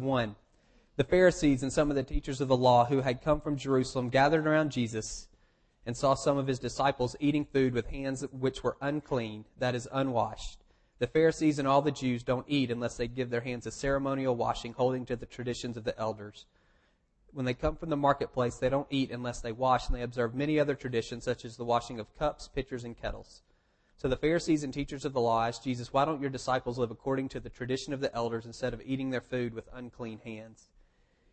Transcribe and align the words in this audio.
1. 0.00 0.36
The 0.96 1.04
Pharisees 1.04 1.62
and 1.62 1.72
some 1.72 1.90
of 1.90 1.96
the 1.96 2.02
teachers 2.02 2.40
of 2.40 2.48
the 2.48 2.56
law 2.56 2.84
who 2.84 3.02
had 3.02 3.22
come 3.22 3.40
from 3.40 3.56
Jerusalem 3.56 4.08
gathered 4.08 4.46
around 4.46 4.72
Jesus 4.72 5.28
and 5.86 5.96
saw 5.96 6.14
some 6.14 6.36
of 6.36 6.46
his 6.46 6.58
disciples 6.58 7.16
eating 7.20 7.44
food 7.44 7.72
with 7.72 7.86
hands 7.86 8.24
which 8.32 8.62
were 8.62 8.76
unclean, 8.80 9.44
that 9.58 9.74
is, 9.74 9.88
unwashed. 9.92 10.58
The 10.98 11.06
Pharisees 11.06 11.58
and 11.58 11.68
all 11.68 11.82
the 11.82 11.92
Jews 11.92 12.22
don't 12.22 12.44
eat 12.48 12.70
unless 12.70 12.96
they 12.96 13.06
give 13.06 13.30
their 13.30 13.40
hands 13.40 13.66
a 13.66 13.70
ceremonial 13.70 14.34
washing, 14.34 14.72
holding 14.72 15.06
to 15.06 15.16
the 15.16 15.26
traditions 15.26 15.76
of 15.76 15.84
the 15.84 15.98
elders. 15.98 16.46
When 17.32 17.46
they 17.46 17.54
come 17.54 17.76
from 17.76 17.90
the 17.90 17.96
marketplace, 17.96 18.56
they 18.56 18.68
don't 18.68 18.88
eat 18.90 19.12
unless 19.12 19.40
they 19.40 19.52
wash, 19.52 19.86
and 19.86 19.96
they 19.96 20.02
observe 20.02 20.34
many 20.34 20.58
other 20.58 20.74
traditions, 20.74 21.24
such 21.24 21.44
as 21.44 21.56
the 21.56 21.64
washing 21.64 22.00
of 22.00 22.12
cups, 22.18 22.48
pitchers, 22.48 22.84
and 22.84 23.00
kettles. 23.00 23.42
So 23.98 24.06
the 24.06 24.16
Pharisees 24.16 24.62
and 24.62 24.72
teachers 24.72 25.04
of 25.04 25.12
the 25.12 25.20
law 25.20 25.44
asked 25.44 25.64
Jesus, 25.64 25.92
Why 25.92 26.04
don't 26.04 26.20
your 26.20 26.30
disciples 26.30 26.78
live 26.78 26.92
according 26.92 27.30
to 27.30 27.40
the 27.40 27.50
tradition 27.50 27.92
of 27.92 28.00
the 28.00 28.14
elders 28.14 28.46
instead 28.46 28.72
of 28.72 28.80
eating 28.84 29.10
their 29.10 29.20
food 29.20 29.52
with 29.52 29.68
unclean 29.72 30.20
hands? 30.20 30.68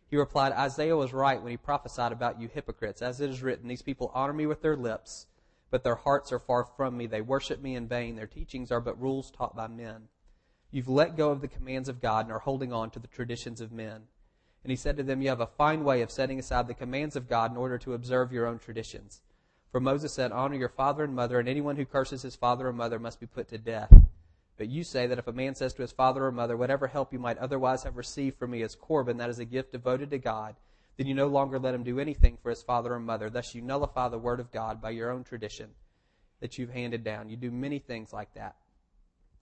He 0.08 0.16
replied, 0.16 0.52
Isaiah 0.52 0.96
was 0.96 1.12
right 1.12 1.40
when 1.40 1.52
he 1.52 1.56
prophesied 1.56 2.10
about 2.10 2.40
you 2.40 2.48
hypocrites. 2.48 3.02
As 3.02 3.20
it 3.20 3.30
is 3.30 3.40
written, 3.40 3.68
These 3.68 3.82
people 3.82 4.10
honor 4.12 4.32
me 4.32 4.46
with 4.46 4.62
their 4.62 4.76
lips, 4.76 5.28
but 5.70 5.84
their 5.84 5.94
hearts 5.94 6.32
are 6.32 6.40
far 6.40 6.64
from 6.64 6.96
me. 6.96 7.06
They 7.06 7.20
worship 7.20 7.62
me 7.62 7.76
in 7.76 7.86
vain. 7.86 8.16
Their 8.16 8.26
teachings 8.26 8.72
are 8.72 8.80
but 8.80 9.00
rules 9.00 9.30
taught 9.30 9.54
by 9.54 9.68
men. 9.68 10.08
You've 10.72 10.88
let 10.88 11.16
go 11.16 11.30
of 11.30 11.42
the 11.42 11.48
commands 11.48 11.88
of 11.88 12.00
God 12.00 12.26
and 12.26 12.32
are 12.32 12.40
holding 12.40 12.72
on 12.72 12.90
to 12.90 12.98
the 12.98 13.06
traditions 13.06 13.60
of 13.60 13.70
men. 13.70 14.02
And 14.64 14.70
he 14.72 14.76
said 14.76 14.96
to 14.96 15.04
them, 15.04 15.22
You 15.22 15.28
have 15.28 15.40
a 15.40 15.46
fine 15.46 15.84
way 15.84 16.02
of 16.02 16.10
setting 16.10 16.40
aside 16.40 16.66
the 16.66 16.74
commands 16.74 17.14
of 17.14 17.28
God 17.28 17.52
in 17.52 17.56
order 17.56 17.78
to 17.78 17.94
observe 17.94 18.32
your 18.32 18.46
own 18.46 18.58
traditions. 18.58 19.20
For 19.70 19.80
Moses 19.80 20.12
said, 20.12 20.32
Honor 20.32 20.56
your 20.56 20.68
father 20.68 21.04
and 21.04 21.14
mother, 21.14 21.38
and 21.38 21.48
anyone 21.48 21.76
who 21.76 21.84
curses 21.84 22.22
his 22.22 22.36
father 22.36 22.66
or 22.68 22.72
mother 22.72 22.98
must 22.98 23.20
be 23.20 23.26
put 23.26 23.48
to 23.48 23.58
death. 23.58 23.92
But 24.56 24.68
you 24.68 24.84
say 24.84 25.06
that 25.06 25.18
if 25.18 25.26
a 25.26 25.32
man 25.32 25.54
says 25.54 25.74
to 25.74 25.82
his 25.82 25.92
father 25.92 26.24
or 26.24 26.32
mother, 26.32 26.56
whatever 26.56 26.86
help 26.86 27.12
you 27.12 27.18
might 27.18 27.38
otherwise 27.38 27.82
have 27.82 27.96
received 27.96 28.38
from 28.38 28.52
me 28.52 28.62
as 28.62 28.74
Corban, 28.74 29.18
that 29.18 29.28
is 29.28 29.38
a 29.38 29.44
gift 29.44 29.72
devoted 29.72 30.10
to 30.10 30.18
God, 30.18 30.56
then 30.96 31.06
you 31.06 31.14
no 31.14 31.26
longer 31.26 31.58
let 31.58 31.74
him 31.74 31.82
do 31.82 32.00
anything 32.00 32.38
for 32.42 32.48
his 32.48 32.62
father 32.62 32.94
or 32.94 33.00
mother. 33.00 33.28
Thus 33.28 33.54
you 33.54 33.60
nullify 33.60 34.08
the 34.08 34.18
word 34.18 34.40
of 34.40 34.52
God 34.52 34.80
by 34.80 34.90
your 34.90 35.10
own 35.10 35.24
tradition 35.24 35.70
that 36.40 36.56
you've 36.56 36.70
handed 36.70 37.04
down. 37.04 37.28
You 37.28 37.36
do 37.36 37.50
many 37.50 37.78
things 37.78 38.12
like 38.12 38.32
that. 38.34 38.56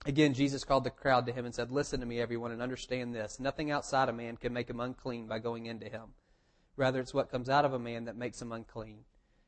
Again, 0.05 0.33
Jesus 0.33 0.63
called 0.63 0.83
the 0.83 0.91
crowd 0.91 1.25
to 1.25 1.31
him 1.31 1.45
and 1.45 1.55
said, 1.55 1.71
Listen 1.71 1.99
to 2.01 2.05
me, 2.05 2.19
everyone, 2.19 2.51
and 2.51 2.61
understand 2.61 3.15
this. 3.15 3.39
Nothing 3.39 3.71
outside 3.71 4.09
a 4.09 4.13
man 4.13 4.37
can 4.37 4.53
make 4.53 4.69
him 4.69 4.79
unclean 4.79 5.27
by 5.27 5.39
going 5.39 5.65
into 5.65 5.89
him. 5.89 6.13
Rather, 6.75 6.99
it's 6.99 7.13
what 7.13 7.31
comes 7.31 7.49
out 7.49 7.65
of 7.65 7.73
a 7.73 7.79
man 7.79 8.05
that 8.05 8.17
makes 8.17 8.41
him 8.41 8.51
unclean. 8.51 8.99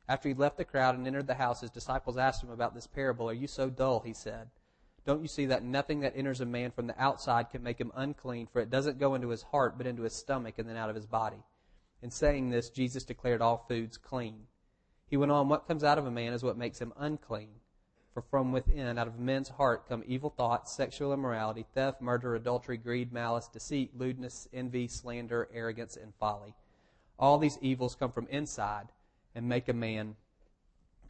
After 0.10 0.30
he 0.30 0.36
left 0.36 0.58
the 0.58 0.66
crowd 0.66 0.96
and 0.96 1.06
entered 1.06 1.28
the 1.28 1.36
house, 1.36 1.62
his 1.62 1.70
disciples 1.70 2.18
asked 2.18 2.42
him 2.42 2.50
about 2.50 2.74
this 2.74 2.88
parable. 2.88 3.30
Are 3.30 3.34
you 3.34 3.48
so 3.48 3.70
dull? 3.70 4.00
He 4.00 4.14
said. 4.14 4.50
Don't 5.06 5.22
you 5.22 5.28
see 5.28 5.46
that 5.48 5.64
nothing 5.64 6.02
that 6.02 6.16
enters 6.16 6.42
a 6.42 6.46
man 6.46 6.72
from 6.72 6.88
the 6.88 7.02
outside 7.02 7.50
can 7.50 7.64
make 7.64 7.80
him 7.80 7.92
unclean, 7.96 8.48
for 8.48 8.60
it 8.62 8.70
doesn't 8.70 9.00
go 9.00 9.16
into 9.16 9.30
his 9.30 9.44
heart, 9.44 9.78
but 9.78 9.88
into 9.88 10.04
his 10.04 10.14
stomach 10.14 10.56
and 10.58 10.68
then 10.68 10.76
out 10.78 10.90
of 10.90 10.96
his 10.96 11.06
body? 11.06 11.44
In 12.02 12.12
saying 12.12 12.50
this, 12.50 12.70
Jesus 12.70 13.04
declared 13.04 13.42
all 13.42 13.66
foods 13.68 13.98
clean. 13.98 14.48
He 15.10 15.18
went 15.18 15.32
on, 15.32 15.50
What 15.50 15.68
comes 15.68 15.84
out 15.84 15.98
of 15.98 16.06
a 16.06 16.12
man 16.12 16.34
is 16.34 16.44
what 16.44 16.58
makes 16.58 16.80
him 16.80 16.94
unclean. 16.98 17.62
For 18.14 18.22
from 18.22 18.52
within, 18.52 18.98
out 18.98 19.08
of 19.08 19.20
men's 19.20 19.50
heart, 19.50 19.88
come 19.88 20.04
evil 20.06 20.30
thoughts, 20.30 20.72
sexual 20.72 21.14
immorality, 21.14 21.66
theft, 21.74 22.02
murder, 22.02 22.36
adultery, 22.36 22.78
greed, 22.78 23.14
malice, 23.14 23.48
deceit, 23.48 23.98
lewdness, 23.98 24.48
envy, 24.52 24.88
slander, 24.88 25.48
arrogance, 25.54 25.96
and 25.96 26.14
folly. 26.16 26.56
All 27.20 27.38
these 27.38 27.60
evils 27.62 27.96
come 27.96 28.12
from 28.12 28.28
inside 28.28 28.88
and 29.38 29.48
make 29.48 29.70
a 29.70 29.74
man 29.74 30.16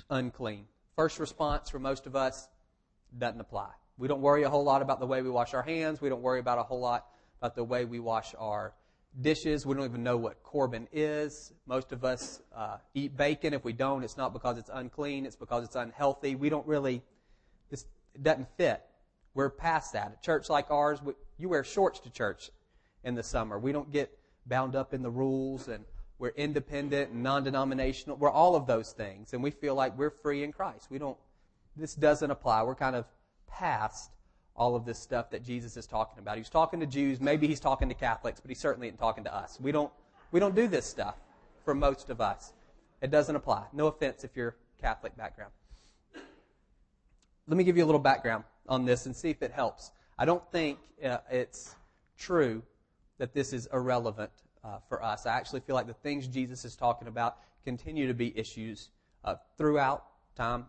unclean. 0.09 0.65
First 0.97 1.17
response 1.17 1.69
for 1.69 1.79
most 1.79 2.05
of 2.05 2.15
us 2.15 2.49
doesn't 3.17 3.39
apply. 3.39 3.69
We 3.97 4.09
don't 4.09 4.19
worry 4.19 4.43
a 4.43 4.49
whole 4.49 4.65
lot 4.65 4.81
about 4.81 4.99
the 4.99 5.07
way 5.07 5.21
we 5.21 5.29
wash 5.29 5.53
our 5.53 5.63
hands. 5.63 6.01
We 6.01 6.09
don't 6.09 6.21
worry 6.21 6.41
about 6.41 6.59
a 6.59 6.63
whole 6.63 6.81
lot 6.81 7.05
about 7.39 7.55
the 7.55 7.63
way 7.63 7.85
we 7.85 8.01
wash 8.01 8.35
our 8.37 8.73
dishes. 9.21 9.65
We 9.65 9.75
don't 9.75 9.85
even 9.85 10.03
know 10.03 10.17
what 10.17 10.43
Corban 10.43 10.89
is. 10.91 11.53
Most 11.65 11.93
of 11.93 12.03
us 12.03 12.41
uh, 12.53 12.77
eat 12.93 13.15
bacon. 13.15 13.53
If 13.53 13.63
we 13.63 13.71
don't, 13.71 14.03
it's 14.03 14.17
not 14.17 14.33
because 14.33 14.57
it's 14.57 14.69
unclean. 14.73 15.25
It's 15.25 15.37
because 15.37 15.63
it's 15.63 15.77
unhealthy. 15.77 16.35
We 16.35 16.49
don't 16.49 16.67
really, 16.67 17.01
it 17.71 17.85
doesn't 18.21 18.49
fit. 18.57 18.83
We're 19.35 19.49
past 19.49 19.93
that. 19.93 20.17
A 20.19 20.25
church 20.25 20.49
like 20.49 20.69
ours, 20.69 21.01
we, 21.01 21.13
you 21.37 21.47
wear 21.47 21.63
shorts 21.63 22.01
to 22.01 22.09
church 22.09 22.51
in 23.05 23.15
the 23.15 23.23
summer. 23.23 23.57
We 23.57 23.71
don't 23.71 23.89
get 23.89 24.11
bound 24.45 24.75
up 24.75 24.93
in 24.93 25.01
the 25.01 25.09
rules 25.09 25.69
and 25.69 25.85
we're 26.19 26.29
independent 26.29 27.11
and 27.11 27.23
non-denominational. 27.23 28.17
We're 28.17 28.31
all 28.31 28.55
of 28.55 28.65
those 28.65 28.91
things 28.91 29.33
and 29.33 29.43
we 29.43 29.51
feel 29.51 29.75
like 29.75 29.97
we're 29.97 30.09
free 30.09 30.43
in 30.43 30.51
Christ. 30.51 30.87
We 30.89 30.97
don't, 30.97 31.17
this 31.75 31.93
doesn't 31.93 32.31
apply. 32.31 32.63
We're 32.63 32.75
kind 32.75 32.95
of 32.95 33.05
past 33.47 34.11
all 34.55 34.75
of 34.75 34.85
this 34.85 34.97
stuff 34.97 35.29
that 35.29 35.43
Jesus 35.43 35.77
is 35.77 35.85
talking 35.85 36.19
about. 36.19 36.37
He's 36.37 36.49
talking 36.49 36.79
to 36.79 36.87
Jews, 36.87 37.21
maybe 37.21 37.47
he's 37.47 37.59
talking 37.59 37.89
to 37.89 37.95
Catholics, 37.95 38.39
but 38.39 38.49
he 38.49 38.55
certainly 38.55 38.87
isn't 38.87 38.97
talking 38.97 39.23
to 39.25 39.35
us. 39.35 39.59
We 39.61 39.71
don't, 39.71 39.91
we 40.31 40.39
don't 40.39 40.55
do 40.55 40.67
this 40.67 40.85
stuff 40.85 41.15
for 41.63 41.75
most 41.75 42.09
of 42.09 42.19
us. 42.19 42.53
It 43.01 43.11
doesn't 43.11 43.35
apply. 43.35 43.65
No 43.73 43.87
offense 43.87 44.23
if 44.23 44.35
you're 44.35 44.55
Catholic 44.81 45.15
background. 45.15 45.51
Let 47.47 47.57
me 47.57 47.63
give 47.63 47.77
you 47.77 47.83
a 47.83 47.85
little 47.85 48.01
background 48.01 48.43
on 48.67 48.85
this 48.85 49.05
and 49.05 49.15
see 49.15 49.29
if 49.29 49.41
it 49.41 49.51
helps. 49.51 49.91
I 50.17 50.25
don't 50.25 50.43
think 50.51 50.79
uh, 51.05 51.19
it's 51.29 51.75
true 52.17 52.63
that 53.19 53.33
this 53.33 53.53
is 53.53 53.67
irrelevant 53.71 54.31
uh, 54.67 54.79
for 54.89 55.03
us. 55.03 55.25
I 55.25 55.35
actually 55.35 55.61
feel 55.61 55.75
like 55.75 55.87
the 55.87 55.93
things 55.93 56.27
Jesus 56.27 56.65
is 56.65 56.75
talking 56.75 57.07
about 57.07 57.37
continue 57.63 58.07
to 58.07 58.13
be 58.13 58.37
issues 58.37 58.89
uh, 59.23 59.35
throughout 59.57 60.03
time 60.35 60.65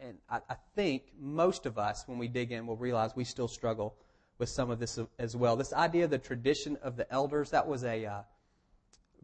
and 0.00 0.18
I, 0.28 0.40
I, 0.48 0.56
think 0.74 1.02
most 1.18 1.66
of 1.66 1.78
us, 1.78 2.04
when 2.06 2.18
we 2.18 2.28
dig 2.28 2.52
in, 2.52 2.66
will 2.66 2.76
realize 2.76 3.14
we 3.14 3.24
still 3.24 3.48
struggle 3.48 3.96
with 4.38 4.48
some 4.48 4.70
of 4.70 4.78
this 4.78 4.98
as 5.18 5.36
well. 5.36 5.56
This 5.56 5.72
idea 5.72 6.04
of 6.04 6.10
the 6.10 6.18
tradition 6.18 6.76
of 6.82 6.96
the 6.96 7.10
elders, 7.12 7.50
that 7.50 7.66
was 7.66 7.84
a 7.84 8.06
uh, 8.06 8.20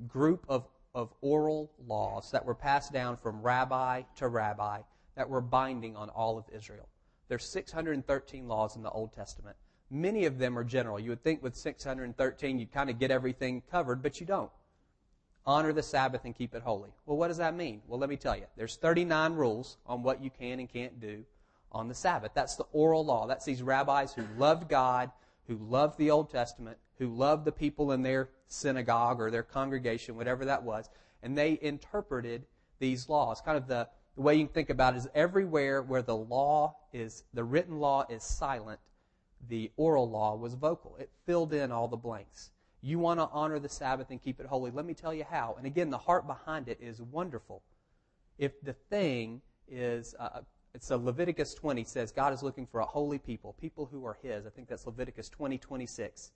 group 0.09 0.45
of, 0.49 0.67
of 0.95 1.13
oral 1.21 1.71
laws 1.87 2.31
that 2.33 2.45
were 2.45 2.55
passed 2.55 2.93
down 2.93 3.17
from 3.17 3.41
rabbi 3.43 4.03
to 4.17 4.29
rabbi 4.29 4.81
that 5.17 5.29
were 5.29 5.41
binding 5.41 5.95
on 5.97 6.09
all 6.09 6.37
of 6.37 6.45
Israel. 6.53 6.89
There's 7.29 7.51
613 7.53 8.49
laws 8.49 8.77
in 8.77 8.83
the 8.83 8.91
Old 8.91 9.13
Testament. 9.13 9.57
Many 9.95 10.25
of 10.25 10.39
them 10.39 10.59
are 10.59 10.65
general. 10.65 10.99
You 10.99 11.11
would 11.11 11.23
think 11.23 11.41
with 11.41 11.55
613 11.55 12.59
you'd 12.59 12.73
kind 12.73 12.91
of 12.91 12.99
get 12.99 13.13
everything 13.13 13.63
covered, 13.71 14.03
but 14.03 14.19
you 14.19 14.27
don't 14.27 14.51
honor 15.47 15.73
the 15.73 15.85
Sabbath 15.85 16.25
and 16.25 16.35
keep 16.35 16.53
it 16.53 16.63
holy. 16.63 16.91
Well, 17.07 17.17
what 17.17 17.29
does 17.29 17.37
that 17.37 17.55
mean? 17.55 17.81
Well, 17.87 18.01
let 18.01 18.09
me 18.09 18.17
tell 18.17 18.37
you. 18.37 18.47
There's 18.57 18.75
39 18.75 19.35
rules 19.35 19.77
on 19.87 20.03
what 20.03 20.21
you 20.21 20.31
can 20.31 20.59
and 20.59 20.69
can't 20.69 20.99
do 20.99 21.25
on 21.71 21.87
the 21.87 21.95
Sabbath. 21.95 22.33
That's 22.35 22.57
the 22.57 22.67
oral 22.73 23.05
law. 23.05 23.29
That's 23.29 23.45
these 23.45 23.63
rabbis 23.63 24.13
who 24.13 24.25
loved 24.37 24.69
God, 24.69 25.13
who 25.47 25.59
loved 25.59 25.97
the 25.97 26.11
Old 26.11 26.29
Testament, 26.29 26.77
who 26.99 27.07
loved 27.07 27.45
the 27.45 27.53
people 27.53 27.93
in 27.93 28.03
their 28.03 28.31
synagogue 28.49 29.21
or 29.21 29.31
their 29.31 29.45
congregation, 29.45 30.17
whatever 30.17 30.45
that 30.45 30.65
was, 30.65 30.91
and 31.23 31.39
they 31.39 31.57
interpreted 31.63 32.47
these 32.81 33.09
laws. 33.09 33.41
Kind 33.41 33.59
of 33.59 33.69
the, 33.69 33.87
the 34.17 34.23
way 34.23 34.35
you 34.35 34.47
can 34.47 34.55
think 34.55 34.71
about 34.71 34.95
it 34.95 34.99
is 34.99 35.09
everywhere 35.15 35.83
where 35.83 36.03
the 36.03 36.17
law 36.17 36.75
is, 36.93 37.23
the 37.33 37.45
written 37.45 37.79
law 37.79 38.05
is 38.09 38.25
silent, 38.25 38.81
the 39.49 39.71
oral 39.77 40.09
law 40.09 40.37
was 40.37 40.55
vocal. 40.55 40.97
It 40.99 41.11
filled 41.27 41.53
in 41.53 41.73
all 41.73 41.89
the 41.89 41.97
blanks. 41.97 42.51
You 42.81 42.99
want 42.99 43.19
to 43.21 43.29
honor 43.33 43.59
the 43.59 43.69
Sabbath 43.69 44.11
and 44.11 44.23
keep 44.23 44.41
it 44.41 44.47
holy. 44.47 44.71
Let 44.71 44.85
me 44.85 44.95
tell 44.95 45.15
you 45.15 45.25
how. 45.25 45.55
And 45.57 45.67
again, 45.67 45.91
the 45.91 45.99
heart 45.99 46.27
behind 46.27 46.69
it 46.69 46.79
is 46.81 47.01
wonderful. 47.01 47.63
If 48.39 48.61
the 48.63 48.75
thing 48.75 49.41
is, 49.69 50.15
uh, 50.19 50.41
Leviticus 50.91 51.55
20 51.55 51.85
says 51.85 52.13
God 52.13 52.33
is 52.33 52.43
looking 52.43 52.67
for 52.67 52.81
a 52.81 52.85
holy 52.85 53.19
people, 53.19 53.55
people 53.61 53.89
who 53.91 54.05
are 54.05 54.19
His. 54.23 54.45
I 54.47 54.51
think 54.51 54.69
that's 54.69 54.87
Leviticus 54.87 55.29
20, 55.29 55.57
26. 55.57 56.33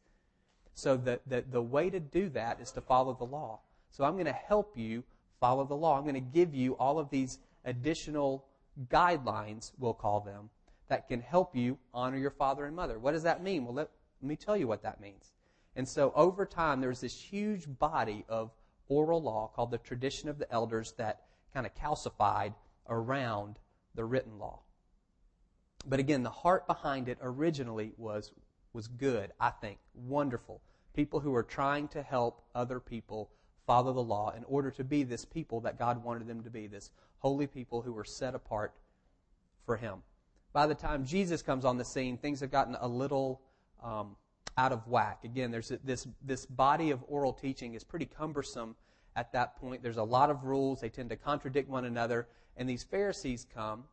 So 0.75 0.97
the, 0.97 1.21
the, 1.27 1.45
the 1.51 1.61
way 1.61 1.91
to 1.91 2.01
do 2.01 2.29
that 2.31 2.61
is 2.61 2.71
to 2.73 2.81
follow 2.81 3.13
the 3.13 3.25
law. 3.25 3.61
So 3.91 4.05
I'm 4.05 4.15
going 4.15 4.27
to 4.27 4.33
help 4.33 4.77
you 4.77 5.03
follow 5.41 5.65
the 5.65 5.75
law. 5.75 5.97
I'm 5.99 6.05
going 6.05 6.15
to 6.15 6.21
give 6.21 6.55
you 6.55 6.75
all 6.75 6.99
of 6.99 7.11
these 7.11 7.39
additional 7.65 8.45
guidelines, 8.89 9.73
we'll 9.79 9.95
call 9.95 10.21
them, 10.21 10.51
that 10.89 11.09
can 11.09 11.21
help 11.21 11.55
you 11.55 11.79
honor 11.93 12.17
your 12.17 12.31
father 12.31 12.65
and 12.65 12.75
mother. 12.75 12.99
What 12.99 13.13
does 13.13 13.23
that 13.23 13.43
mean? 13.43 13.65
Well, 13.65 13.75
let, 13.75 13.91
let 14.23 14.29
me 14.29 14.37
tell 14.37 14.57
you 14.57 14.67
what 14.67 14.83
that 14.83 15.01
means. 15.01 15.33
And 15.77 15.87
so 15.87 16.13
over 16.17 16.45
time, 16.45 16.81
there's 16.81 17.01
this 17.01 17.21
huge 17.21 17.67
body 17.79 18.25
of 18.29 18.51
oral 18.89 19.23
law 19.23 19.51
called 19.55 19.71
the 19.71 19.79
tradition 19.79 20.29
of 20.29 20.39
the 20.39 20.51
elders 20.53 20.93
that 20.99 21.23
kind 21.53 21.67
of 21.67 21.75
calcified 21.75 22.55
around 22.89 23.59
the 23.95 24.05
written 24.05 24.39
law. 24.39 24.61
But 25.87 26.01
again, 26.01 26.23
the 26.23 26.31
heart 26.31 26.67
behind 26.67 27.09
it 27.09 27.19
originally 27.23 27.93
was, 27.97 28.33
was 28.73 28.89
good, 28.89 29.33
I 29.39 29.51
think, 29.51 29.79
wonderful. 29.95 30.63
People 30.95 31.21
who 31.21 31.31
were 31.31 31.43
trying 31.43 31.89
to 31.89 32.03
help 32.03 32.43
other 32.55 32.81
people 32.81 33.31
follow 33.67 33.93
the 33.93 34.03
law 34.03 34.33
in 34.37 34.45
order 34.45 34.71
to 34.73 34.83
be 34.83 35.03
this 35.03 35.25
people 35.25 35.61
that 35.61 35.79
God 35.79 36.03
wanted 36.03 36.27
them 36.27 36.43
to 36.43 36.51
be, 36.51 36.67
this 36.67 36.91
holy 37.19 37.47
people 37.47 37.83
who 37.83 37.93
were 37.93 38.05
set 38.05 38.35
apart 38.35 38.75
for 39.65 39.77
Him. 39.77 40.03
By 40.53 40.67
the 40.67 40.75
time 40.75 41.05
Jesus 41.05 41.43
comes 41.43 41.65
on 41.65 41.77
the 41.77 41.85
scene, 41.85 42.17
things 42.17 42.41
have 42.41 42.51
gotten 42.51 42.77
a 42.81 42.89
little 42.89 43.43
um, 43.83 44.17
out 44.57 44.73
of 44.73 44.87
whack. 44.87 45.21
Again, 45.25 45.51
there's 45.51 45.73
this, 45.85 46.07
this 46.23 46.47
body 46.47 46.91
of 46.91 47.05
oral 47.07 47.33
teaching 47.33 47.75
is 47.75 47.85
pretty 47.85 48.07
cumbersome 48.07 48.75
at 49.15 49.33
that 49.33 49.57
point. 49.57 49.83
There's 49.83 49.99
a 49.99 50.03
lot 50.03 50.31
of 50.31 50.45
rules. 50.45 50.81
They 50.81 50.89
tend 50.89 51.11
to 51.11 51.17
contradict 51.17 51.69
one 51.69 51.85
another. 51.85 52.29
And 52.57 52.69
these 52.69 52.83
Pharisees 52.83 53.47
come. 53.55 53.85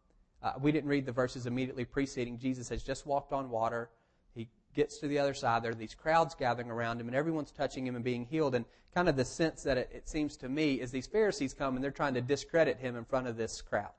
Uh, 0.42 0.54
we 0.60 0.72
didn't 0.72 0.90
read 0.90 1.06
the 1.06 1.12
verses 1.12 1.46
immediately 1.46 1.86
preceding. 1.86 2.38
Jesus 2.38 2.70
has 2.70 2.84
just 2.84 3.06
walked 3.06 3.34
on 3.34 3.50
water. 3.50 3.90
He 4.34 4.48
gets 4.74 5.00
to 5.00 5.08
the 5.08 5.20
other 5.20 5.34
side. 5.34 5.64
There 5.64 5.72
are 5.72 5.76
these 5.76 5.96
crowds 5.96 6.36
gathering 6.36 6.70
around 6.70 7.02
him, 7.02 7.08
and 7.08 7.16
everyone's 7.16 7.52
touching 7.52 7.86
him 7.86 7.96
and 7.96 8.04
being 8.04 8.26
healed. 8.26 8.56
And 8.56 8.66
kind 8.94 9.10
of 9.10 9.16
the 9.16 9.26
sense 9.26 9.64
that 9.64 9.78
it, 9.78 9.90
it 9.94 10.08
seems 10.08 10.38
to 10.38 10.50
me 10.50 10.76
is 10.76 10.92
these 10.92 11.08
Pharisees 11.08 11.54
come 11.54 11.76
and 11.76 11.84
they're 11.84 11.92
trying 11.92 12.14
to 12.14 12.22
discredit 12.22 12.78
him 12.78 12.96
in 12.96 13.06
front 13.06 13.28
of 13.28 13.38
this 13.38 13.62
crowd. 13.62 13.92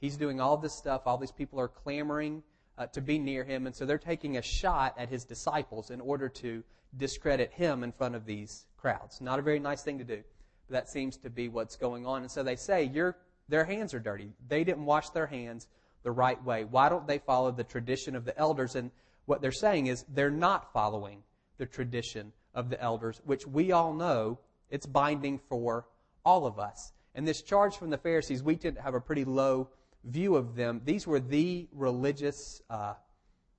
He's 0.00 0.16
doing 0.16 0.40
all 0.40 0.56
this 0.56 0.74
stuff. 0.74 1.02
All 1.06 1.18
these 1.18 1.32
people 1.32 1.58
are 1.60 1.68
clamoring 1.68 2.42
uh, 2.76 2.86
to 2.88 3.00
be 3.00 3.18
near 3.18 3.44
him, 3.44 3.66
and 3.66 3.74
so 3.74 3.84
they're 3.84 3.98
taking 3.98 4.36
a 4.36 4.42
shot 4.42 4.94
at 4.96 5.08
his 5.08 5.24
disciples 5.24 5.90
in 5.90 6.00
order 6.00 6.28
to 6.28 6.62
discredit 6.96 7.52
him 7.52 7.82
in 7.82 7.92
front 7.92 8.14
of 8.14 8.24
these 8.24 8.66
crowds. 8.76 9.20
Not 9.20 9.38
a 9.38 9.42
very 9.42 9.58
nice 9.58 9.82
thing 9.82 9.98
to 9.98 10.04
do, 10.04 10.22
but 10.68 10.72
that 10.72 10.88
seems 10.88 11.16
to 11.18 11.30
be 11.30 11.48
what's 11.48 11.76
going 11.76 12.06
on. 12.06 12.22
And 12.22 12.30
so 12.30 12.42
they 12.42 12.56
say, 12.56 12.84
"Your 12.84 13.16
their 13.48 13.64
hands 13.64 13.94
are 13.94 14.00
dirty. 14.00 14.32
They 14.46 14.62
didn't 14.62 14.84
wash 14.84 15.10
their 15.10 15.26
hands 15.26 15.66
the 16.02 16.12
right 16.12 16.42
way. 16.44 16.64
Why 16.64 16.88
don't 16.88 17.06
they 17.06 17.18
follow 17.18 17.50
the 17.50 17.64
tradition 17.64 18.14
of 18.14 18.24
the 18.24 18.38
elders?" 18.38 18.76
And 18.76 18.90
what 19.26 19.42
they're 19.42 19.52
saying 19.52 19.88
is 19.88 20.04
they're 20.08 20.30
not 20.30 20.72
following 20.72 21.24
the 21.58 21.66
tradition 21.66 22.32
of 22.54 22.70
the 22.70 22.80
elders, 22.80 23.20
which 23.24 23.46
we 23.46 23.72
all 23.72 23.92
know 23.92 24.38
it's 24.70 24.86
binding 24.86 25.38
for 25.38 25.86
all 26.24 26.46
of 26.46 26.58
us. 26.58 26.92
And 27.14 27.26
this 27.26 27.42
charge 27.42 27.76
from 27.76 27.90
the 27.90 27.98
Pharisees, 27.98 28.42
we 28.42 28.56
tend 28.56 28.76
to 28.76 28.82
have 28.82 28.94
a 28.94 29.00
pretty 29.00 29.24
low 29.24 29.68
view 30.04 30.36
of 30.36 30.56
them. 30.56 30.80
These 30.84 31.06
were 31.06 31.20
the 31.20 31.68
religious 31.72 32.62
uh, 32.70 32.94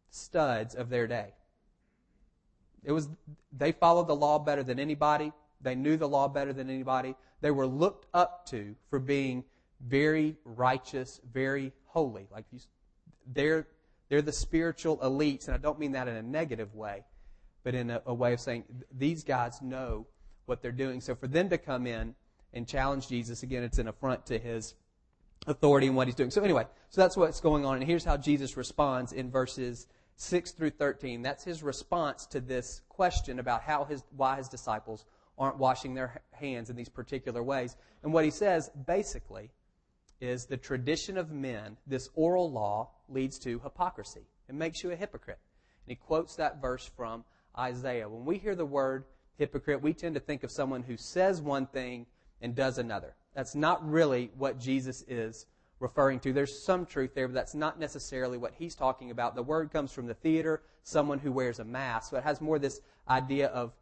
studs 0.09 0.75
of 0.75 0.89
their 0.89 1.07
day. 1.07 1.33
It 2.83 2.91
was 2.91 3.09
they 3.51 3.71
followed 3.71 4.07
the 4.07 4.15
law 4.15 4.39
better 4.39 4.63
than 4.63 4.79
anybody. 4.79 5.31
They 5.61 5.75
knew 5.75 5.97
the 5.97 6.07
law 6.07 6.27
better 6.27 6.53
than 6.53 6.69
anybody. 6.69 7.15
They 7.41 7.51
were 7.51 7.67
looked 7.67 8.07
up 8.13 8.45
to 8.47 8.75
for 8.89 8.99
being 8.99 9.43
very 9.85 10.37
righteous, 10.45 11.19
very 11.31 11.73
holy. 11.85 12.27
Like 12.31 12.45
you, 12.51 12.59
they're 13.27 13.67
they're 14.07 14.21
the 14.21 14.31
spiritual 14.31 14.97
elites, 14.99 15.47
and 15.47 15.55
I 15.55 15.57
don't 15.57 15.79
mean 15.79 15.91
that 15.91 16.07
in 16.07 16.15
a 16.15 16.23
negative 16.23 16.73
way, 16.73 17.03
but 17.63 17.75
in 17.75 17.91
a, 17.91 18.01
a 18.05 18.13
way 18.13 18.33
of 18.33 18.39
saying 18.39 18.63
these 18.97 19.23
guys 19.23 19.61
know 19.61 20.07
what 20.45 20.61
they're 20.61 20.71
doing. 20.71 20.99
So 21.01 21.15
for 21.15 21.27
them 21.27 21.49
to 21.49 21.57
come 21.57 21.85
in 21.85 22.15
and 22.53 22.67
challenge 22.67 23.07
Jesus 23.07 23.43
again, 23.43 23.63
it's 23.63 23.77
an 23.77 23.87
affront 23.87 24.25
to 24.27 24.39
his 24.39 24.73
authority 25.47 25.87
in 25.87 25.95
what 25.95 26.07
he's 26.07 26.15
doing. 26.15 26.31
So 26.31 26.43
anyway, 26.43 26.65
so 26.89 27.01
that's 27.01 27.17
what's 27.17 27.39
going 27.39 27.65
on, 27.65 27.75
and 27.75 27.83
here's 27.83 28.03
how 28.03 28.17
Jesus 28.17 28.57
responds 28.57 29.13
in 29.13 29.31
verses 29.31 29.87
6 30.17 30.51
through 30.51 30.71
13. 30.71 31.21
That's 31.21 31.43
his 31.43 31.63
response 31.63 32.25
to 32.27 32.41
this 32.41 32.81
question 32.89 33.39
about 33.39 33.61
how 33.61 33.85
his, 33.85 34.03
why 34.15 34.35
his 34.35 34.49
disciples 34.49 35.05
aren't 35.37 35.57
washing 35.57 35.93
their 35.93 36.21
hands 36.33 36.69
in 36.69 36.75
these 36.75 36.89
particular 36.89 37.41
ways. 37.41 37.77
And 38.03 38.11
what 38.11 38.25
he 38.25 38.31
says, 38.31 38.69
basically, 38.85 39.51
is 40.19 40.45
the 40.45 40.57
tradition 40.57 41.17
of 41.17 41.31
men, 41.31 41.77
this 41.87 42.09
oral 42.15 42.51
law, 42.51 42.89
leads 43.07 43.39
to 43.39 43.59
hypocrisy. 43.59 44.27
It 44.49 44.55
makes 44.55 44.83
you 44.83 44.91
a 44.91 44.95
hypocrite. 44.95 45.39
And 45.85 45.91
he 45.91 45.95
quotes 45.95 46.35
that 46.35 46.61
verse 46.61 46.91
from 46.97 47.23
Isaiah. 47.57 48.09
When 48.09 48.25
we 48.25 48.37
hear 48.37 48.55
the 48.55 48.65
word 48.65 49.05
hypocrite, 49.37 49.81
we 49.81 49.93
tend 49.93 50.15
to 50.15 50.19
think 50.19 50.43
of 50.43 50.51
someone 50.51 50.83
who 50.83 50.97
says 50.97 51.41
one 51.41 51.67
thing 51.67 52.05
and 52.41 52.53
does 52.53 52.77
another. 52.77 53.15
That's 53.35 53.55
not 53.55 53.87
really 53.87 54.31
what 54.37 54.59
Jesus 54.59 55.03
is 55.07 55.45
referring 55.79 56.19
to. 56.21 56.33
There's 56.33 56.63
some 56.63 56.85
truth 56.85 57.13
there, 57.13 57.27
but 57.27 57.33
that's 57.33 57.55
not 57.55 57.79
necessarily 57.79 58.37
what 58.37 58.53
he's 58.57 58.75
talking 58.75 59.11
about. 59.11 59.35
The 59.35 59.43
word 59.43 59.71
comes 59.71 59.91
from 59.91 60.07
the 60.07 60.13
theater, 60.13 60.61
someone 60.83 61.19
who 61.19 61.31
wears 61.31 61.59
a 61.59 61.63
mask. 61.63 62.11
So 62.11 62.17
it 62.17 62.23
has 62.23 62.41
more 62.41 62.59
this 62.59 62.81
idea 63.07 63.47
of 63.47 63.73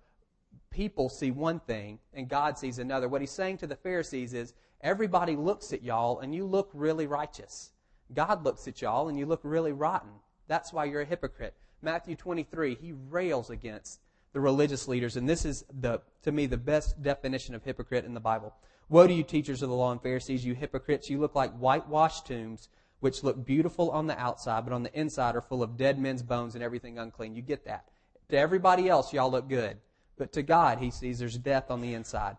people 0.70 1.10
see 1.10 1.32
one 1.32 1.60
thing 1.62 2.00
and 2.14 2.30
God 2.30 2.58
sees 2.58 2.80
another. 2.80 3.08
What 3.08 3.22
he's 3.22 3.32
saying 3.32 3.58
to 3.60 3.68
the 3.68 3.76
Pharisees 3.76 4.34
is 4.34 4.54
everybody 4.82 5.36
looks 5.36 5.74
at 5.74 5.84
y'all 5.84 6.20
and 6.20 6.36
you 6.36 6.46
look 6.46 6.70
really 6.74 7.08
righteous. 7.08 7.72
God 8.14 8.44
looks 8.44 8.68
at 8.68 8.82
y'all 8.82 9.10
and 9.10 9.18
you 9.18 9.26
look 9.26 9.42
really 9.44 9.74
rotten. 9.74 10.12
That's 10.48 10.72
why 10.72 10.86
you're 10.86 11.02
a 11.02 11.06
hypocrite. 11.06 11.56
Matthew 11.82 12.16
23, 12.16 12.76
he 12.76 12.94
rails 13.10 13.50
against 13.50 14.00
the 14.34 14.40
religious 14.40 14.88
leaders, 14.88 15.16
and 15.18 15.28
this 15.28 15.46
is 15.46 15.64
the, 15.80 16.02
to 16.24 16.32
me, 16.32 16.46
the 16.46 16.58
best 16.58 17.02
definition 17.02 17.56
of 17.56 17.64
hypocrite 17.64 18.06
in 18.06 18.14
the 18.14 18.20
Bible. 18.20 18.54
Woe 18.90 19.06
to 19.06 19.14
you, 19.14 19.24
teachers 19.24 19.62
of 19.62 19.70
the 19.70 19.76
law 19.76 19.92
and 19.92 20.02
Pharisees, 20.02 20.46
you 20.46 20.56
hypocrites! 20.56 21.10
You 21.10 21.20
look 21.20 21.36
like 21.36 21.58
whitewashed 21.58 22.28
tombs, 22.28 22.70
which 23.02 23.22
look 23.22 23.46
beautiful 23.46 23.92
on 23.92 24.08
the 24.08 24.18
outside, 24.18 24.64
but 24.64 24.74
on 24.74 24.84
the 24.84 24.98
inside 24.98 25.36
are 25.36 25.42
full 25.42 25.62
of 25.62 25.76
dead 25.76 26.00
men's 26.00 26.24
bones 26.24 26.56
and 26.56 26.64
everything 26.64 26.98
unclean. 26.98 27.36
You 27.36 27.42
get 27.42 27.66
that. 27.66 27.90
To 28.30 28.38
everybody 28.38 28.88
else, 28.88 29.12
y'all 29.12 29.30
look 29.30 29.50
good. 29.50 29.78
But 30.18 30.32
to 30.34 30.42
God, 30.42 30.80
he 30.80 30.90
sees 30.90 31.20
there's 31.20 31.38
death 31.38 31.70
on 31.70 31.82
the 31.82 31.94
inside. 31.94 32.38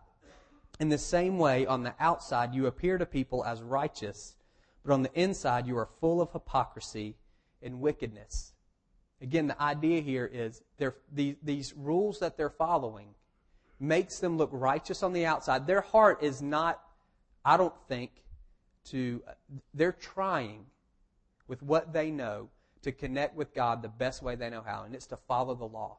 In 0.79 0.89
the 0.89 0.97
same 0.97 1.37
way, 1.37 1.67
on 1.67 1.83
the 1.83 1.93
outside, 1.99 2.55
you 2.55 2.65
appear 2.65 2.97
to 2.97 3.05
people 3.05 3.45
as 3.45 3.61
righteous, 3.61 4.35
but 4.83 4.93
on 4.93 5.03
the 5.03 5.13
inside, 5.13 5.67
you 5.67 5.77
are 5.77 5.89
full 5.99 6.19
of 6.19 6.31
hypocrisy 6.31 7.15
and 7.61 7.79
wickedness. 7.79 8.53
Again, 9.21 9.47
the 9.47 9.61
idea 9.61 10.01
here 10.01 10.29
is 10.31 10.63
these, 11.11 11.35
these 11.43 11.73
rules 11.75 12.19
that 12.19 12.37
they're 12.37 12.49
following 12.49 13.09
makes 13.79 14.19
them 14.19 14.37
look 14.37 14.49
righteous 14.51 15.03
on 15.03 15.13
the 15.13 15.25
outside. 15.25 15.65
Their 15.65 15.81
heart 15.81 16.21
is 16.21 16.41
not, 16.41 16.81
I 17.45 17.57
don't 17.57 17.73
think, 17.87 18.11
to, 18.85 19.23
they're 19.73 19.91
trying 19.91 20.65
with 21.47 21.61
what 21.63 21.93
they 21.93 22.11
know 22.11 22.49
to 22.81 22.91
connect 22.91 23.35
with 23.35 23.53
God 23.53 23.81
the 23.81 23.89
best 23.89 24.21
way 24.21 24.35
they 24.35 24.49
know 24.49 24.63
how, 24.65 24.83
and 24.83 24.95
it's 24.95 25.07
to 25.07 25.17
follow 25.17 25.55
the 25.55 25.65
law. 25.65 25.97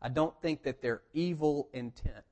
I 0.00 0.08
don't 0.08 0.34
think 0.42 0.62
that 0.64 0.82
they're 0.82 1.02
evil 1.12 1.68
intent. 1.72 2.24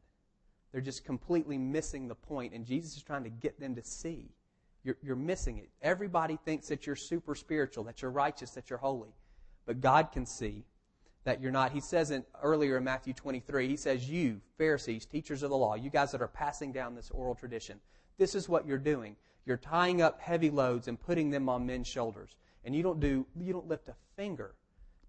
They're 0.71 0.81
just 0.81 1.05
completely 1.05 1.59
missing 1.59 2.09
the 2.09 2.15
point, 2.15 2.53
and 2.53 2.65
Jesus 2.65 2.97
is 2.97 3.03
trying 3.03 3.25
to 3.25 3.31
get 3.31 3.59
them 3.61 3.75
to 3.75 3.83
see. 3.83 4.31
You're, 4.85 4.97
you're 5.03 5.17
missing 5.17 5.59
it. 5.59 5.69
Everybody 5.81 6.39
thinks 6.45 6.69
that 6.69 6.87
you're 6.87 6.97
super 6.97 7.35
spiritual, 7.35 7.85
that 7.85 8.03
you're 8.03 8.11
righteous, 8.11 8.51
that 8.53 8.71
you're 8.71 8.79
holy. 8.79 9.15
But 9.65 9.81
God 9.81 10.11
can 10.13 10.27
see 10.27 10.65
that 11.25 11.41
you're 11.41 11.53
not. 11.53 11.73
He 11.73 11.81
says 11.81 12.11
in, 12.11 12.25
earlier 12.43 12.79
in 12.79 12.85
Matthew 12.85 13.13
23, 13.13 13.69
he 13.69 13.77
says, 13.77 14.09
You, 14.09 14.41
Pharisees, 14.59 15.07
teachers 15.07 15.43
of 15.43 15.51
the 15.51 15.57
law, 15.57 15.75
you 15.75 15.91
guys 15.91 16.13
that 16.13 16.23
are 16.23 16.29
passing 16.29 16.73
down 16.73 16.95
this 16.95 17.11
oral 17.11 17.35
tradition, 17.35 17.81
this 18.19 18.35
is 18.35 18.49
what 18.49 18.67
you're 18.67 18.79
doing. 18.79 19.17
You're 19.45 19.57
tying 19.57 20.03
up 20.03 20.21
heavy 20.21 20.51
loads 20.51 20.89
and 20.89 21.01
putting 21.01 21.31
them 21.31 21.49
on 21.49 21.67
men's 21.67 21.89
shoulders. 21.89 22.37
And 22.65 22.75
you 22.75 22.83
don't 22.83 23.01
do, 23.01 23.27
you 23.37 23.53
don't 23.53 23.69
lift 23.69 23.89
a 23.89 23.95
finger 24.17 24.55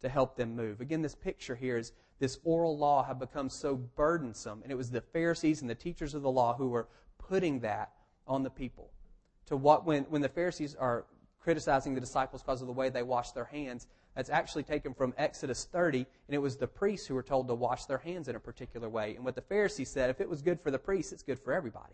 to 0.01 0.09
help 0.09 0.35
them 0.35 0.55
move. 0.55 0.81
Again, 0.81 1.01
this 1.01 1.15
picture 1.15 1.55
here 1.55 1.77
is 1.77 1.91
this 2.19 2.39
oral 2.43 2.77
law 2.77 3.03
had 3.03 3.19
become 3.19 3.49
so 3.49 3.75
burdensome. 3.75 4.61
And 4.63 4.71
it 4.71 4.75
was 4.75 4.89
the 4.89 5.01
Pharisees 5.01 5.61
and 5.61 5.69
the 5.69 5.75
teachers 5.75 6.13
of 6.13 6.21
the 6.21 6.31
law 6.31 6.55
who 6.55 6.69
were 6.69 6.87
putting 7.17 7.59
that 7.61 7.91
on 8.27 8.43
the 8.43 8.49
people. 8.49 8.91
To 9.47 9.57
what, 9.57 9.85
when, 9.85 10.03
when 10.03 10.21
the 10.21 10.29
Pharisees 10.29 10.75
are 10.75 11.05
criticizing 11.39 11.93
the 11.93 12.01
disciples 12.01 12.41
because 12.41 12.61
of 12.61 12.67
the 12.67 12.73
way 12.73 12.89
they 12.89 13.03
wash 13.03 13.31
their 13.31 13.45
hands, 13.45 13.87
that's 14.15 14.29
actually 14.29 14.63
taken 14.63 14.93
from 14.93 15.13
Exodus 15.17 15.67
30, 15.71 15.99
and 15.99 16.35
it 16.35 16.39
was 16.39 16.57
the 16.57 16.67
priests 16.67 17.07
who 17.07 17.15
were 17.15 17.23
told 17.23 17.47
to 17.47 17.55
wash 17.55 17.85
their 17.85 17.97
hands 17.97 18.27
in 18.27 18.35
a 18.35 18.39
particular 18.39 18.89
way. 18.89 19.15
And 19.15 19.25
what 19.25 19.35
the 19.35 19.41
Pharisees 19.41 19.91
said, 19.91 20.09
if 20.09 20.21
it 20.21 20.29
was 20.29 20.41
good 20.41 20.61
for 20.61 20.71
the 20.71 20.79
priests, 20.79 21.11
it's 21.11 21.23
good 21.23 21.39
for 21.39 21.53
everybody. 21.53 21.93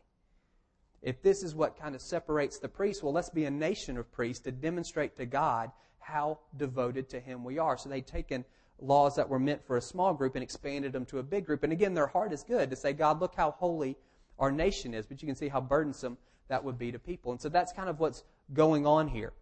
If 1.02 1.22
this 1.22 1.44
is 1.44 1.56
what 1.56 1.80
kind 1.80 1.96
of 1.96 2.02
separates 2.02 2.60
the 2.60 2.68
priests, 2.68 3.02
well, 3.02 3.14
let's 3.14 3.30
be 3.30 3.46
a 3.46 3.52
nation 3.52 3.98
of 3.98 4.12
priests 4.12 4.44
to 4.44 4.52
demonstrate 4.52 5.16
to 5.18 5.26
God 5.26 5.72
how 6.00 6.40
devoted 6.58 7.10
to 7.10 7.20
Him 7.20 7.44
we 7.44 7.58
are. 7.58 7.78
So 7.78 7.88
they'd 7.88 8.06
taken 8.06 8.44
laws 8.82 9.16
that 9.16 9.30
were 9.30 9.40
meant 9.40 9.66
for 9.66 9.78
a 9.78 9.82
small 9.82 10.14
group 10.14 10.36
and 10.36 10.44
expanded 10.44 10.92
them 10.92 11.06
to 11.06 11.20
a 11.20 11.24
big 11.24 11.46
group. 11.46 11.64
And 11.64 11.72
again, 11.72 11.94
their 11.94 12.08
heart 12.08 12.34
is 12.34 12.44
good 12.44 12.70
to 12.70 12.76
say, 12.76 12.94
God, 12.94 13.22
look 13.22 13.36
how 13.36 13.52
holy 13.52 13.98
our 14.38 14.52
nation 14.52 14.94
is. 14.94 15.06
But 15.06 15.22
you 15.22 15.26
can 15.26 15.36
see 15.36 15.48
how 15.48 15.62
burdensome 15.62 16.18
that 16.50 16.64
would 16.64 16.78
be 16.78 16.92
to 16.92 17.00
people. 17.00 17.32
And 17.32 17.40
so 17.40 17.48
that's 17.48 17.72
kind 17.72 17.90
of 17.90 18.00
what's 18.00 18.24
going 18.54 18.86
on 18.86 19.08
here. 19.08 19.34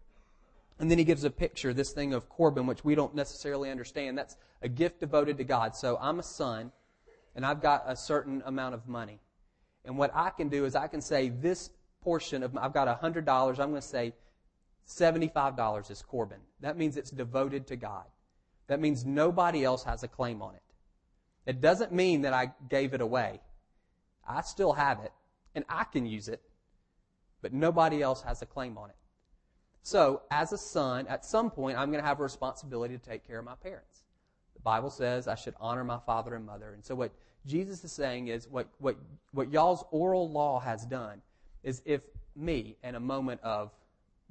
And 0.78 0.90
then 0.90 0.98
he 0.98 1.04
gives 1.04 1.24
a 1.24 1.30
picture, 1.30 1.74
this 1.74 1.90
thing 1.90 2.14
of 2.14 2.28
Corban, 2.28 2.66
which 2.66 2.84
we 2.84 2.94
don't 2.94 3.14
necessarily 3.14 3.70
understand. 3.70 4.16
That's 4.16 4.36
a 4.62 4.68
gift 4.68 5.00
devoted 5.00 5.38
to 5.38 5.44
God. 5.44 5.74
So 5.74 5.98
I'm 6.00 6.18
a 6.20 6.22
son, 6.22 6.70
and 7.34 7.44
I've 7.44 7.60
got 7.60 7.84
a 7.86 7.96
certain 7.96 8.42
amount 8.46 8.74
of 8.74 8.86
money. 8.86 9.20
And 9.84 9.98
what 9.98 10.12
I 10.14 10.30
can 10.30 10.48
do 10.48 10.64
is 10.64 10.76
I 10.76 10.86
can 10.86 11.00
say 11.00 11.30
this 11.30 11.70
portion 12.02 12.42
of, 12.42 12.54
my, 12.54 12.64
I've 12.64 12.72
got 12.72 12.86
$100, 13.02 13.48
I'm 13.58 13.70
going 13.70 13.74
to 13.74 13.82
say 13.82 14.14
$75 14.86 15.90
is 15.90 16.02
Corban. 16.02 16.38
That 16.60 16.76
means 16.76 16.96
it's 16.96 17.10
devoted 17.10 17.66
to 17.68 17.76
God. 17.76 18.04
That 18.68 18.80
means 18.80 19.04
nobody 19.04 19.64
else 19.64 19.82
has 19.84 20.02
a 20.02 20.08
claim 20.08 20.42
on 20.42 20.54
it. 20.54 20.62
It 21.46 21.60
doesn't 21.60 21.92
mean 21.92 22.22
that 22.22 22.34
I 22.34 22.52
gave 22.68 22.94
it 22.94 23.00
away. 23.00 23.40
I 24.28 24.42
still 24.42 24.74
have 24.74 25.00
it, 25.00 25.12
and 25.54 25.64
I 25.68 25.84
can 25.84 26.06
use 26.06 26.28
it, 26.28 26.42
but 27.40 27.52
nobody 27.52 28.02
else 28.02 28.22
has 28.22 28.42
a 28.42 28.46
claim 28.46 28.76
on 28.76 28.90
it. 28.90 28.96
So, 29.88 30.20
as 30.30 30.52
a 30.52 30.58
son, 30.58 31.06
at 31.06 31.24
some 31.24 31.50
point, 31.50 31.78
I'm 31.78 31.90
going 31.90 32.02
to 32.02 32.06
have 32.06 32.20
a 32.20 32.22
responsibility 32.22 32.98
to 32.98 33.02
take 33.02 33.26
care 33.26 33.38
of 33.38 33.46
my 33.46 33.54
parents. 33.54 34.02
The 34.54 34.60
Bible 34.60 34.90
says 34.90 35.26
I 35.26 35.34
should 35.34 35.54
honor 35.58 35.82
my 35.82 35.98
father 36.04 36.34
and 36.34 36.44
mother. 36.44 36.74
And 36.74 36.84
so, 36.84 36.94
what 36.94 37.10
Jesus 37.46 37.82
is 37.82 37.90
saying 37.90 38.28
is 38.28 38.46
what, 38.48 38.68
what, 38.80 38.98
what 39.32 39.50
y'all's 39.50 39.86
oral 39.90 40.30
law 40.30 40.60
has 40.60 40.84
done 40.84 41.22
is 41.62 41.80
if 41.86 42.02
me, 42.36 42.76
in 42.84 42.96
a 42.96 43.00
moment 43.00 43.40
of 43.42 43.70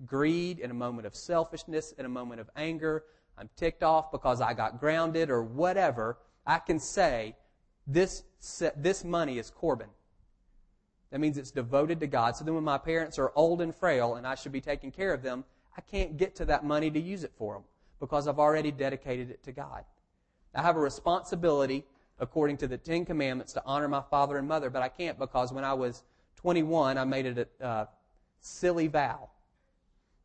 greed, 0.06 0.60
in 0.60 0.70
a 0.70 0.76
moment 0.76 1.08
of 1.08 1.16
selfishness, 1.16 1.92
in 1.94 2.06
a 2.06 2.10
moment 2.10 2.40
of 2.40 2.52
anger, 2.56 3.06
I'm 3.36 3.50
ticked 3.56 3.82
off 3.82 4.12
because 4.12 4.42
I 4.42 4.54
got 4.54 4.80
grounded 4.80 5.32
or 5.32 5.42
whatever, 5.42 6.20
I 6.46 6.60
can 6.60 6.78
say, 6.78 7.36
this, 7.88 8.22
this 8.76 9.04
money 9.04 9.40
is 9.40 9.50
Corban. 9.50 9.90
That 11.12 11.20
means 11.20 11.38
it's 11.38 11.52
devoted 11.52 12.00
to 12.02 12.08
God. 12.08 12.36
So 12.36 12.44
then 12.44 12.54
when 12.54 12.64
my 12.64 12.78
parents 12.78 13.18
are 13.18 13.32
old 13.36 13.62
and 13.62 13.74
frail 13.74 14.16
and 14.16 14.28
I 14.28 14.36
should 14.36 14.52
be 14.52 14.62
taking 14.62 14.92
care 14.92 15.14
of 15.14 15.22
them, 15.22 15.46
I 15.78 15.82
can't 15.82 16.18
get 16.18 16.36
to 16.36 16.46
that 16.46 16.66
money 16.66 16.92
to 16.92 17.00
use 17.00 17.24
it 17.24 17.32
for 17.38 17.54
them 17.54 17.64
because 18.00 18.28
I've 18.28 18.40
already 18.40 18.72
dedicated 18.72 19.30
it 19.30 19.44
to 19.44 19.52
God. 19.52 19.86
I 20.54 20.62
have 20.64 20.76
a 20.76 20.80
responsibility, 20.80 21.86
according 22.20 22.58
to 22.58 22.68
the 22.68 22.78
Ten 22.78 23.06
Commandments, 23.06 23.54
to 23.54 23.64
honor 23.66 23.88
my 23.88 24.02
father 24.02 24.38
and 24.38 24.48
mother, 24.48 24.70
but 24.70 24.82
I 24.82 24.90
can't 24.90 25.20
because 25.20 25.54
when 25.54 25.64
I 25.64 25.74
was 25.74 26.04
21, 26.38 26.98
I 26.98 27.06
made 27.06 27.26
it 27.26 27.50
a 27.60 27.88
silly 28.42 28.88
vow. 28.88 29.30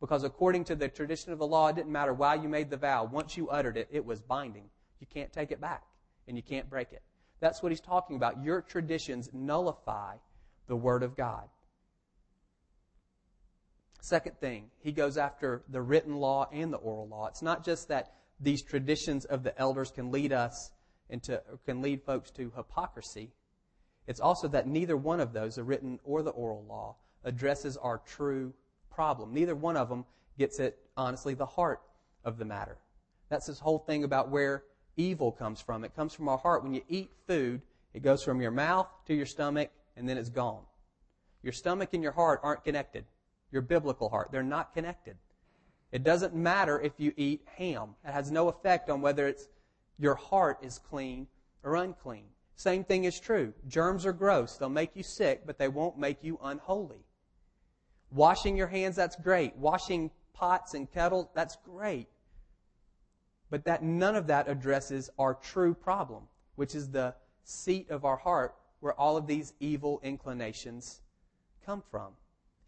Because 0.01 0.25
according 0.25 0.65
to 0.65 0.75
the 0.75 0.89
tradition 0.89 1.33
of 1.33 1.39
the 1.39 1.47
law, 1.47 1.69
it 1.69 1.77
didn't 1.77 1.93
matter 1.93 2.13
why 2.13 2.35
you 2.35 2.49
made 2.49 2.71
the 2.71 2.77
vow. 2.77 3.05
Once 3.05 3.37
you 3.37 3.49
uttered 3.51 3.77
it, 3.77 3.89
it 3.93 4.05
was 4.05 4.21
binding. 4.21 4.65
You 5.01 5.07
can't 5.07 5.33
take 5.33 5.53
it 5.53 5.61
back, 5.61 5.85
and 6.27 6.37
you 6.37 6.43
can't 6.43 6.69
break 6.69 6.93
it. 6.93 7.03
That's 7.41 7.63
what 7.63 7.71
he's 7.71 7.81
talking 7.81 8.17
about. 8.17 8.43
Your 8.43 8.63
traditions 8.63 9.31
nullify 9.33 10.17
the 10.73 10.77
Word 10.77 11.03
of 11.03 11.15
God. 11.15 11.51
Second 14.01 14.39
thing, 14.39 14.71
he 14.83 14.91
goes 14.91 15.19
after 15.19 15.65
the 15.69 15.83
written 15.83 16.17
law 16.17 16.49
and 16.51 16.73
the 16.73 16.79
oral 16.79 17.07
law. 17.07 17.27
It's 17.27 17.43
not 17.43 17.63
just 17.63 17.89
that 17.89 18.15
these 18.41 18.63
traditions 18.63 19.27
of 19.27 19.43
the 19.43 19.57
elders 19.59 19.91
can 19.91 20.11
lead 20.11 20.33
us 20.33 20.71
into, 21.11 21.43
can 21.67 21.83
lead 21.83 22.03
folks 22.07 22.31
to 22.31 22.51
hypocrisy. 22.57 23.33
It's 24.07 24.19
also 24.19 24.49
that 24.49 24.67
neither 24.67 24.97
one 24.97 25.21
of 25.21 25.35
those, 25.35 25.57
the 25.57 25.63
written 25.63 26.01
or 26.05 26.23
the 26.23 26.31
oral 26.31 26.65
law, 26.67 26.97
addresses 27.23 27.77
our 27.77 27.99
true 27.99 28.55
problem. 28.91 29.35
Neither 29.35 29.55
one 29.55 29.77
of 29.77 29.91
them 29.91 30.07
gets 30.39 30.59
at, 30.59 30.75
honestly, 30.97 31.35
the 31.35 31.45
heart 31.45 31.83
of 32.25 32.39
the 32.39 32.47
matter. 32.47 32.79
That's 33.29 33.47
this 33.47 33.61
whole 33.61 33.81
thing 33.81 34.05
about 34.05 34.31
where 34.31 34.65
evil 34.97 35.33
comes 35.33 35.61
from. 35.61 35.85
It 35.85 35.95
comes 35.95 36.15
from 36.15 36.31
our 36.31 36.39
heart. 36.39 36.63
When 36.63 36.73
you 36.73 36.83
eat 36.89 37.11
food, 37.27 37.61
it 37.93 38.03
goes 38.03 38.25
from 38.25 38.41
your 38.41 38.53
mouth 38.53 38.89
to 39.09 39.13
your 39.13 39.27
stomach, 39.27 39.71
and 39.97 40.09
then 40.09 40.19
it's 40.19 40.31
gone. 40.31 40.63
Your 41.43 41.53
stomach 41.53 41.91
and 41.93 42.03
your 42.03 42.13
heart 42.13 42.41
aren't 42.43 42.65
connected 42.65 43.05
your 43.53 43.63
biblical 43.63 44.09
heart. 44.09 44.31
They're 44.33 44.43
not 44.43 44.75
connected. 44.75 45.17
It 45.93 46.03
doesn't 46.03 46.35
matter 46.35 46.81
if 46.81 46.93
you 46.97 47.13
eat 47.17 47.47
ham. 47.57 47.95
It 48.05 48.11
has 48.11 48.31
no 48.31 48.49
effect 48.49 48.89
on 48.89 49.03
whether 49.03 49.29
it's 49.29 49.49
your 49.99 50.15
heart 50.15 50.59
is 50.63 50.79
clean 50.79 51.29
or 51.63 51.77
unclean. 51.77 52.25
Same 52.57 52.83
thing 52.83 53.05
is 53.05 53.21
true. 53.21 53.53
Germs 53.69 54.07
are 54.07 54.13
gross. 54.13 54.57
They'll 54.57 54.71
make 54.71 54.97
you 54.97 55.03
sick, 55.03 55.43
but 55.47 55.59
they 55.59 55.69
won't 55.69 55.99
make 55.99 56.25
you 56.25 56.39
unholy. 56.43 57.05
Washing 58.11 58.57
your 58.57 58.67
hands, 58.67 58.97
that's 58.97 59.17
great. 59.17 59.55
Washing 59.57 60.11
pots 60.33 60.75
and 60.75 60.91
kettles, 60.91 61.29
that's 61.35 61.57
great. 61.65 62.09
But 63.51 63.65
that 63.67 63.83
none 63.83 64.17
of 64.17 64.27
that 64.29 64.49
addresses 64.49 65.11
our 65.19 65.35
true 65.35 65.75
problem, 65.75 66.25
which 66.57 66.75
is 66.75 66.91
the 66.91 67.15
seat 67.45 67.91
of 67.91 68.05
our 68.07 68.17
heart 68.17 68.55
where 68.83 68.93
all 68.95 69.17
of 69.17 69.29
these 69.29 69.53
evil 69.61 70.01
inclinations 70.03 71.03
come 71.65 71.85
from. 71.89 72.09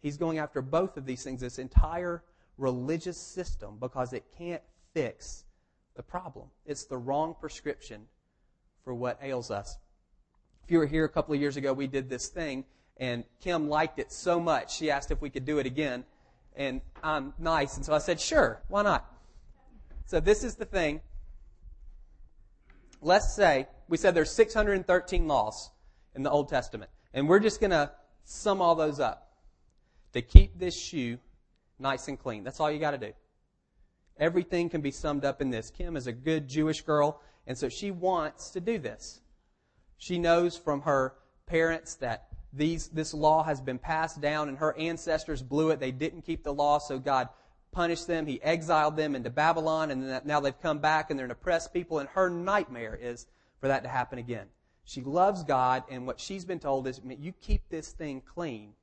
He's 0.01 0.15
going 0.15 0.39
after 0.39 0.61
both 0.61 0.95
of 0.95 1.05
these 1.05 1.21
things, 1.21 1.41
this 1.41 1.59
entire 1.59 2.23
religious 2.57 3.17
system, 3.17 3.75
because 3.81 4.13
it 4.13 4.23
can't 4.37 4.61
fix 4.93 5.43
the 5.97 6.03
problem. 6.03 6.47
It's 6.65 6.85
the 6.85 6.97
wrong 6.97 7.35
prescription 7.37 8.07
for 8.85 8.93
what 8.93 9.19
ails 9.21 9.51
us. 9.51 9.77
If 10.63 10.71
you 10.71 10.77
were 10.77 10.85
here 10.85 11.03
a 11.03 11.09
couple 11.09 11.35
of 11.35 11.41
years 11.41 11.57
ago, 11.57 11.73
we 11.73 11.85
did 11.85 12.09
this 12.09 12.29
thing, 12.29 12.63
and 12.95 13.25
Kim 13.41 13.67
liked 13.67 13.99
it 13.99 14.09
so 14.09 14.39
much, 14.39 14.73
she 14.73 14.89
asked 14.89 15.11
if 15.11 15.21
we 15.21 15.29
could 15.29 15.43
do 15.43 15.59
it 15.59 15.65
again. 15.65 16.05
And 16.55 16.79
I'm 17.03 17.33
nice, 17.37 17.75
and 17.75 17.85
so 17.85 17.93
I 17.93 17.97
said, 17.97 18.21
sure, 18.21 18.61
why 18.69 18.83
not? 18.83 19.05
So 20.05 20.21
this 20.21 20.45
is 20.45 20.55
the 20.55 20.63
thing. 20.63 21.01
Let's 23.01 23.35
say, 23.35 23.67
we 23.89 23.97
said 23.97 24.15
there's 24.15 24.31
613 24.31 25.27
laws 25.27 25.71
in 26.15 26.23
the 26.23 26.31
Old 26.31 26.49
Testament, 26.49 26.89
and 27.13 27.27
we're 27.27 27.39
just 27.39 27.59
going 27.59 27.71
to 27.71 27.91
sum 28.23 28.61
all 28.61 28.75
those 28.75 28.99
up 28.99 29.33
to 30.13 30.21
keep 30.21 30.57
this 30.57 30.79
shoe 30.79 31.19
nice 31.77 32.07
and 32.07 32.17
clean. 32.19 32.43
That's 32.43 32.59
all 32.59 32.71
you 32.71 32.79
got 32.79 32.91
to 32.91 32.97
do. 32.97 33.11
Everything 34.17 34.69
can 34.69 34.81
be 34.81 34.91
summed 34.91 35.25
up 35.25 35.41
in 35.41 35.49
this. 35.49 35.69
Kim 35.69 35.97
is 35.97 36.07
a 36.07 36.13
good 36.13 36.47
Jewish 36.47 36.81
girl, 36.81 37.21
and 37.45 37.57
so 37.57 37.67
she 37.67 37.91
wants 37.91 38.51
to 38.51 38.61
do 38.61 38.77
this. 38.77 39.19
She 39.97 40.17
knows 40.17 40.57
from 40.57 40.81
her 40.81 41.15
parents 41.45 41.95
that 41.95 42.27
these, 42.53 42.87
this 42.87 43.13
law 43.13 43.43
has 43.43 43.59
been 43.59 43.77
passed 43.77 44.21
down, 44.21 44.47
and 44.47 44.57
her 44.57 44.77
ancestors 44.77 45.41
blew 45.41 45.71
it. 45.71 45.79
They 45.79 45.91
didn't 45.91 46.21
keep 46.21 46.43
the 46.43 46.53
law, 46.53 46.77
so 46.79 46.97
God 46.97 47.27
punished 47.71 48.07
them. 48.07 48.25
He 48.25 48.41
exiled 48.41 48.95
them 48.95 49.15
into 49.15 49.29
Babylon, 49.29 49.91
and 49.91 50.25
now 50.25 50.39
they've 50.39 50.61
come 50.61 50.79
back 50.79 51.09
and 51.09 51.19
they're 51.19 51.25
an 51.25 51.31
oppressed 51.31 51.73
people, 51.73 51.99
and 51.99 52.07
her 52.09 52.29
nightmare 52.29 52.97
is 52.99 53.27
for 53.59 53.67
that 53.67 53.83
to 53.83 53.89
happen 53.89 54.17
again. 54.17 54.47
She 54.85 55.01
loves 55.01 55.43
God, 55.43 55.83
and 55.89 56.05
what 56.05 56.19
she's 56.19 56.45
been 56.45 56.59
told 56.59 56.87
is, 56.87 57.01
you 57.03 57.33
keep 57.41 57.67
this 57.69 57.89
thing 57.89 58.21
clean, 58.21 58.73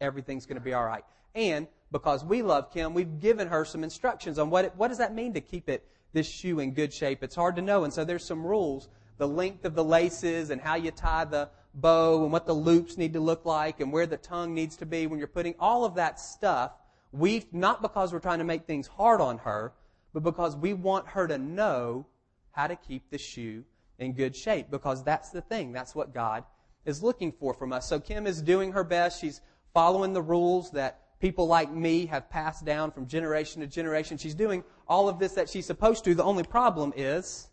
everything's 0.00 0.46
going 0.46 0.58
to 0.58 0.64
be 0.64 0.72
all 0.72 0.86
right. 0.86 1.04
And 1.34 1.66
because 1.92 2.24
we 2.24 2.42
love 2.42 2.72
Kim, 2.72 2.94
we've 2.94 3.20
given 3.20 3.48
her 3.48 3.64
some 3.64 3.82
instructions 3.84 4.38
on 4.38 4.48
what 4.48 4.64
it, 4.66 4.72
what 4.76 4.88
does 4.88 4.98
that 4.98 5.14
mean 5.14 5.34
to 5.34 5.40
keep 5.40 5.68
it 5.68 5.86
this 6.12 6.28
shoe 6.28 6.60
in 6.60 6.72
good 6.72 6.92
shape. 6.92 7.22
It's 7.22 7.34
hard 7.34 7.56
to 7.56 7.62
know, 7.62 7.84
and 7.84 7.92
so 7.92 8.04
there's 8.04 8.24
some 8.24 8.44
rules: 8.46 8.88
the 9.18 9.28
length 9.28 9.64
of 9.64 9.74
the 9.74 9.84
laces 9.84 10.50
and 10.50 10.60
how 10.60 10.76
you 10.76 10.92
tie 10.92 11.24
the 11.24 11.50
bow 11.74 12.22
and 12.22 12.32
what 12.32 12.46
the 12.46 12.52
loops 12.52 12.96
need 12.96 13.12
to 13.12 13.20
look 13.20 13.44
like 13.44 13.80
and 13.80 13.92
where 13.92 14.06
the 14.06 14.16
tongue 14.16 14.54
needs 14.54 14.76
to 14.76 14.86
be 14.86 15.06
when 15.06 15.18
you're 15.18 15.28
putting 15.28 15.54
all 15.58 15.84
of 15.84 15.96
that 15.96 16.18
stuff. 16.20 16.72
We 17.12 17.46
not 17.52 17.82
because 17.82 18.12
we're 18.12 18.20
trying 18.20 18.38
to 18.38 18.44
make 18.44 18.66
things 18.66 18.86
hard 18.86 19.20
on 19.20 19.38
her, 19.38 19.72
but 20.12 20.22
because 20.22 20.56
we 20.56 20.74
want 20.74 21.08
her 21.08 21.26
to 21.26 21.38
know 21.38 22.06
how 22.52 22.66
to 22.66 22.76
keep 22.76 23.10
the 23.10 23.18
shoe 23.18 23.64
in 24.00 24.14
good 24.14 24.34
shape 24.34 24.70
because 24.70 25.04
that's 25.04 25.30
the 25.30 25.40
thing. 25.42 25.72
That's 25.72 25.94
what 25.94 26.12
God 26.12 26.44
is 26.84 27.02
looking 27.02 27.30
for 27.30 27.54
from 27.54 27.72
us. 27.72 27.88
So 27.88 28.00
Kim 28.00 28.26
is 28.26 28.42
doing 28.42 28.72
her 28.72 28.82
best. 28.82 29.20
She's 29.20 29.40
following 29.72 30.12
the 30.12 30.22
rules 30.22 30.72
that 30.72 31.20
people 31.20 31.46
like 31.46 31.70
me 31.70 32.06
have 32.06 32.28
passed 32.30 32.64
down 32.64 32.90
from 32.90 33.06
generation 33.06 33.60
to 33.60 33.66
generation. 33.66 34.16
She's 34.16 34.34
doing 34.34 34.64
all 34.88 35.08
of 35.08 35.18
this 35.18 35.34
that 35.34 35.48
she's 35.48 35.66
supposed 35.66 36.04
to. 36.04 36.14
The 36.14 36.24
only 36.24 36.42
problem 36.42 36.92
is 36.96 37.48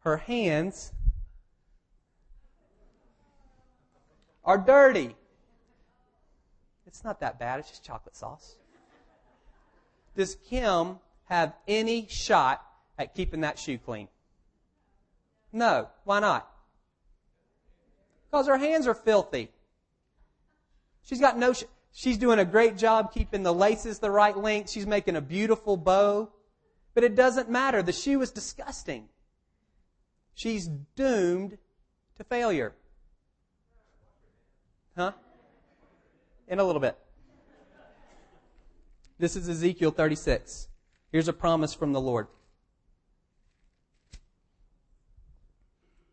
her 0.00 0.16
hands 0.16 0.92
are 4.44 4.56
dirty. 4.56 5.16
It's 6.86 7.04
not 7.04 7.20
that 7.20 7.38
bad, 7.38 7.58
it's 7.58 7.68
just 7.68 7.84
chocolate 7.84 8.16
sauce. 8.16 8.56
Does 10.16 10.36
Kim 10.48 11.00
have 11.24 11.54
any 11.66 12.06
shot 12.08 12.64
at 12.98 13.14
keeping 13.14 13.42
that 13.42 13.58
shoe 13.58 13.78
clean? 13.78 14.08
No. 15.52 15.88
Why 16.04 16.20
not? 16.20 16.50
Because 18.30 18.46
her 18.46 18.58
hands 18.58 18.86
are 18.86 18.94
filthy. 18.94 19.50
She's 21.02 21.20
got 21.20 21.38
no, 21.38 21.54
she's 21.92 22.18
doing 22.18 22.38
a 22.38 22.44
great 22.44 22.76
job 22.76 23.12
keeping 23.12 23.42
the 23.42 23.54
laces 23.54 23.98
the 23.98 24.10
right 24.10 24.36
length. 24.36 24.70
She's 24.70 24.86
making 24.86 25.16
a 25.16 25.20
beautiful 25.20 25.76
bow. 25.76 26.30
But 26.94 27.04
it 27.04 27.14
doesn't 27.14 27.48
matter. 27.48 27.82
The 27.82 27.92
shoe 27.92 28.20
is 28.20 28.30
disgusting. 28.30 29.08
She's 30.34 30.68
doomed 30.96 31.56
to 32.16 32.24
failure. 32.24 32.74
Huh? 34.96 35.12
In 36.48 36.58
a 36.58 36.64
little 36.64 36.80
bit. 36.80 36.98
This 39.18 39.34
is 39.34 39.48
Ezekiel 39.48 39.90
36. 39.90 40.68
Here's 41.10 41.28
a 41.28 41.32
promise 41.32 41.74
from 41.74 41.92
the 41.92 42.00
Lord. 42.00 42.28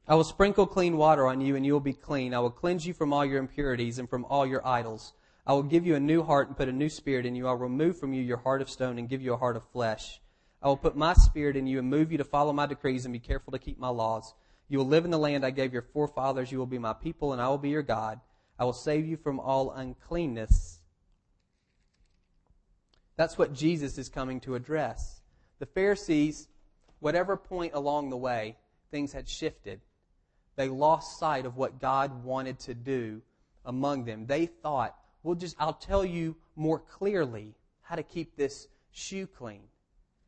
I 0.07 0.13
will 0.13 0.23
sprinkle 0.23 0.67
clean 0.67 0.97
water 0.97 1.25
on 1.25 1.41
you, 1.41 1.55
and 1.55 1.65
you 1.65 1.73
will 1.73 1.79
be 1.79 1.93
clean. 1.93 2.35
I 2.35 2.39
will 2.39 2.51
cleanse 2.51 2.85
you 2.85 2.93
from 2.93 3.11
all 3.11 3.25
your 3.25 3.39
impurities 3.39 3.97
and 3.97 4.07
from 4.07 4.23
all 4.25 4.45
your 4.45 4.65
idols. 4.65 5.13
I 5.47 5.53
will 5.53 5.63
give 5.63 5.85
you 5.85 5.95
a 5.95 5.99
new 5.99 6.21
heart 6.21 6.47
and 6.47 6.55
put 6.55 6.69
a 6.69 6.71
new 6.71 6.89
spirit 6.89 7.25
in 7.25 7.35
you. 7.35 7.47
I 7.47 7.51
will 7.51 7.57
remove 7.57 7.97
from 7.97 8.13
you 8.13 8.21
your 8.21 8.37
heart 8.37 8.61
of 8.61 8.69
stone 8.69 8.99
and 8.99 9.09
give 9.09 9.23
you 9.23 9.33
a 9.33 9.37
heart 9.37 9.55
of 9.55 9.67
flesh. 9.71 10.21
I 10.61 10.67
will 10.67 10.77
put 10.77 10.95
my 10.95 11.13
spirit 11.13 11.55
in 11.55 11.65
you 11.65 11.79
and 11.79 11.89
move 11.89 12.11
you 12.11 12.19
to 12.19 12.23
follow 12.23 12.53
my 12.53 12.67
decrees 12.67 13.05
and 13.05 13.13
be 13.13 13.19
careful 13.19 13.51
to 13.51 13.59
keep 13.59 13.79
my 13.79 13.89
laws. 13.89 14.35
You 14.69 14.77
will 14.77 14.87
live 14.87 15.05
in 15.05 15.11
the 15.11 15.17
land 15.17 15.43
I 15.43 15.49
gave 15.49 15.73
your 15.73 15.81
forefathers. 15.81 16.51
You 16.51 16.59
will 16.59 16.65
be 16.67 16.79
my 16.79 16.93
people, 16.93 17.33
and 17.33 17.41
I 17.41 17.47
will 17.47 17.57
be 17.57 17.69
your 17.69 17.83
God. 17.83 18.19
I 18.59 18.65
will 18.65 18.73
save 18.73 19.07
you 19.07 19.17
from 19.17 19.39
all 19.39 19.71
uncleanness. 19.71 20.81
That's 23.17 23.39
what 23.39 23.53
Jesus 23.53 23.97
is 23.97 24.09
coming 24.09 24.39
to 24.41 24.53
address. 24.53 25.21
The 25.57 25.65
Pharisees, 25.65 26.47
whatever 26.99 27.37
point 27.37 27.73
along 27.73 28.11
the 28.11 28.17
way, 28.17 28.57
things 28.91 29.13
had 29.13 29.27
shifted 29.27 29.81
they 30.55 30.69
lost 30.69 31.19
sight 31.19 31.45
of 31.45 31.57
what 31.57 31.79
God 31.79 32.23
wanted 32.23 32.59
to 32.59 32.73
do 32.73 33.21
among 33.65 34.05
them. 34.05 34.25
They 34.25 34.45
thought, 34.45 34.95
well, 35.23 35.35
just, 35.35 35.55
I'll 35.59 35.73
tell 35.73 36.05
you 36.05 36.35
more 36.55 36.79
clearly 36.79 37.55
how 37.81 37.95
to 37.95 38.03
keep 38.03 38.35
this 38.35 38.67
shoe 38.91 39.27
clean. 39.27 39.63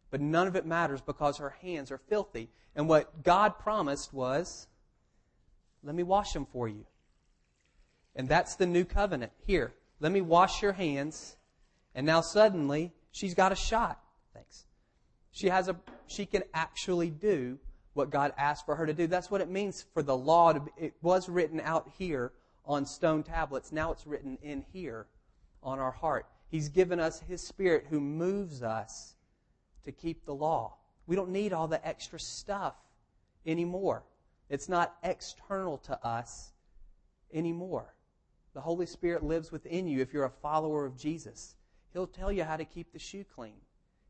But 0.09 0.21
none 0.21 0.47
of 0.47 0.55
it 0.55 0.65
matters 0.65 1.01
because 1.01 1.37
her 1.37 1.55
hands 1.61 1.91
are 1.91 1.97
filthy. 1.97 2.49
And 2.75 2.87
what 2.87 3.23
God 3.23 3.59
promised 3.59 4.13
was, 4.13 4.67
let 5.83 5.95
me 5.95 6.03
wash 6.03 6.33
them 6.33 6.45
for 6.51 6.67
you. 6.67 6.85
And 8.15 8.27
that's 8.27 8.55
the 8.55 8.65
new 8.65 8.83
covenant. 8.83 9.31
Here, 9.45 9.73
let 9.99 10.11
me 10.11 10.21
wash 10.21 10.61
your 10.61 10.73
hands. 10.73 11.37
And 11.93 12.05
now 12.05 12.21
suddenly, 12.21 12.93
she's 13.11 13.33
got 13.33 13.51
a 13.51 13.55
shot. 13.55 13.99
Thanks. 14.33 14.65
She 15.31 15.49
has 15.49 15.67
a, 15.67 15.75
she 16.07 16.25
can 16.25 16.43
actually 16.53 17.09
do 17.09 17.59
what 17.97 18.11
God 18.11 18.31
asked 18.37 18.65
for 18.65 18.75
her 18.75 18.85
to 18.85 18.93
do. 18.93 19.07
That's 19.07 19.31
what 19.31 19.41
it 19.41 19.49
means 19.49 19.85
for 19.93 20.03
the 20.03 20.15
law 20.15 20.53
to 20.53 20.61
it 20.77 20.93
was 21.01 21.27
written 21.27 21.59
out 21.59 21.89
here 21.97 22.31
on 22.63 22.85
stone 22.85 23.23
tablets. 23.23 23.71
Now 23.71 23.91
it's 23.91 24.05
written 24.05 24.37
in 24.41 24.63
here 24.71 25.07
on 25.63 25.79
our 25.79 25.91
heart. 25.91 26.27
He's 26.49 26.69
given 26.69 26.99
us 26.99 27.19
His 27.27 27.41
Spirit 27.41 27.87
who 27.89 27.99
moves 27.99 28.61
us 28.61 29.15
to 29.83 29.91
keep 29.91 30.25
the 30.25 30.33
law. 30.33 30.75
We 31.07 31.15
don't 31.15 31.31
need 31.31 31.53
all 31.53 31.67
the 31.67 31.85
extra 31.85 32.19
stuff 32.19 32.75
anymore. 33.45 34.03
It's 34.49 34.69
not 34.69 34.95
external 35.03 35.77
to 35.79 36.05
us 36.05 36.51
anymore. 37.33 37.93
The 38.53 38.61
Holy 38.61 38.85
Spirit 38.85 39.23
lives 39.23 39.51
within 39.51 39.87
you 39.87 40.01
if 40.01 40.13
you're 40.13 40.25
a 40.25 40.29
follower 40.29 40.85
of 40.85 40.97
Jesus. 40.97 41.55
He'll 41.93 42.07
tell 42.07 42.31
you 42.31 42.43
how 42.43 42.57
to 42.57 42.65
keep 42.65 42.93
the 42.93 42.99
shoe 42.99 43.23
clean. 43.23 43.59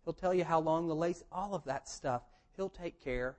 He'll 0.03 0.13
tell 0.13 0.33
you 0.33 0.43
how 0.43 0.59
long 0.59 0.87
the 0.87 0.95
lace, 0.95 1.23
all 1.31 1.55
of 1.55 1.63
that 1.65 1.87
stuff. 1.87 2.23
He'll 2.55 2.69
take 2.69 3.03
care 3.03 3.37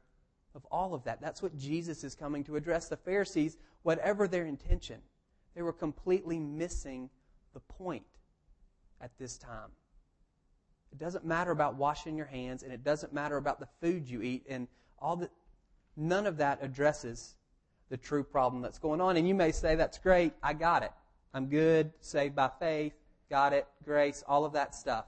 of 0.54 0.64
all 0.70 0.94
of 0.94 1.04
that. 1.04 1.20
That's 1.20 1.42
what 1.42 1.56
Jesus 1.56 2.04
is 2.04 2.14
coming 2.14 2.44
to 2.44 2.56
address. 2.56 2.88
The 2.88 2.96
Pharisees, 2.96 3.56
whatever 3.82 4.26
their 4.26 4.46
intention, 4.46 5.00
they 5.54 5.62
were 5.62 5.72
completely 5.72 6.38
missing 6.38 7.10
the 7.54 7.60
point 7.60 8.04
at 9.00 9.10
this 9.18 9.38
time. 9.38 9.70
It 10.90 10.98
doesn't 10.98 11.24
matter 11.24 11.50
about 11.50 11.74
washing 11.76 12.16
your 12.16 12.26
hands, 12.26 12.62
and 12.62 12.72
it 12.72 12.82
doesn't 12.82 13.12
matter 13.12 13.36
about 13.36 13.60
the 13.60 13.68
food 13.80 14.08
you 14.08 14.22
eat, 14.22 14.44
and 14.48 14.68
all 14.98 15.16
that. 15.16 15.30
None 15.96 16.26
of 16.26 16.36
that 16.38 16.60
addresses 16.62 17.34
the 17.88 17.96
true 17.96 18.22
problem 18.24 18.62
that's 18.62 18.78
going 18.78 19.00
on. 19.00 19.16
And 19.16 19.28
you 19.28 19.34
may 19.34 19.52
say, 19.52 19.74
"That's 19.74 19.98
great. 19.98 20.32
I 20.42 20.54
got 20.54 20.82
it. 20.82 20.92
I'm 21.34 21.46
good. 21.46 21.92
Saved 22.00 22.34
by 22.34 22.50
faith. 22.58 22.94
Got 23.28 23.52
it. 23.52 23.66
Grace. 23.84 24.22
All 24.26 24.44
of 24.44 24.52
that 24.52 24.74
stuff." 24.74 25.06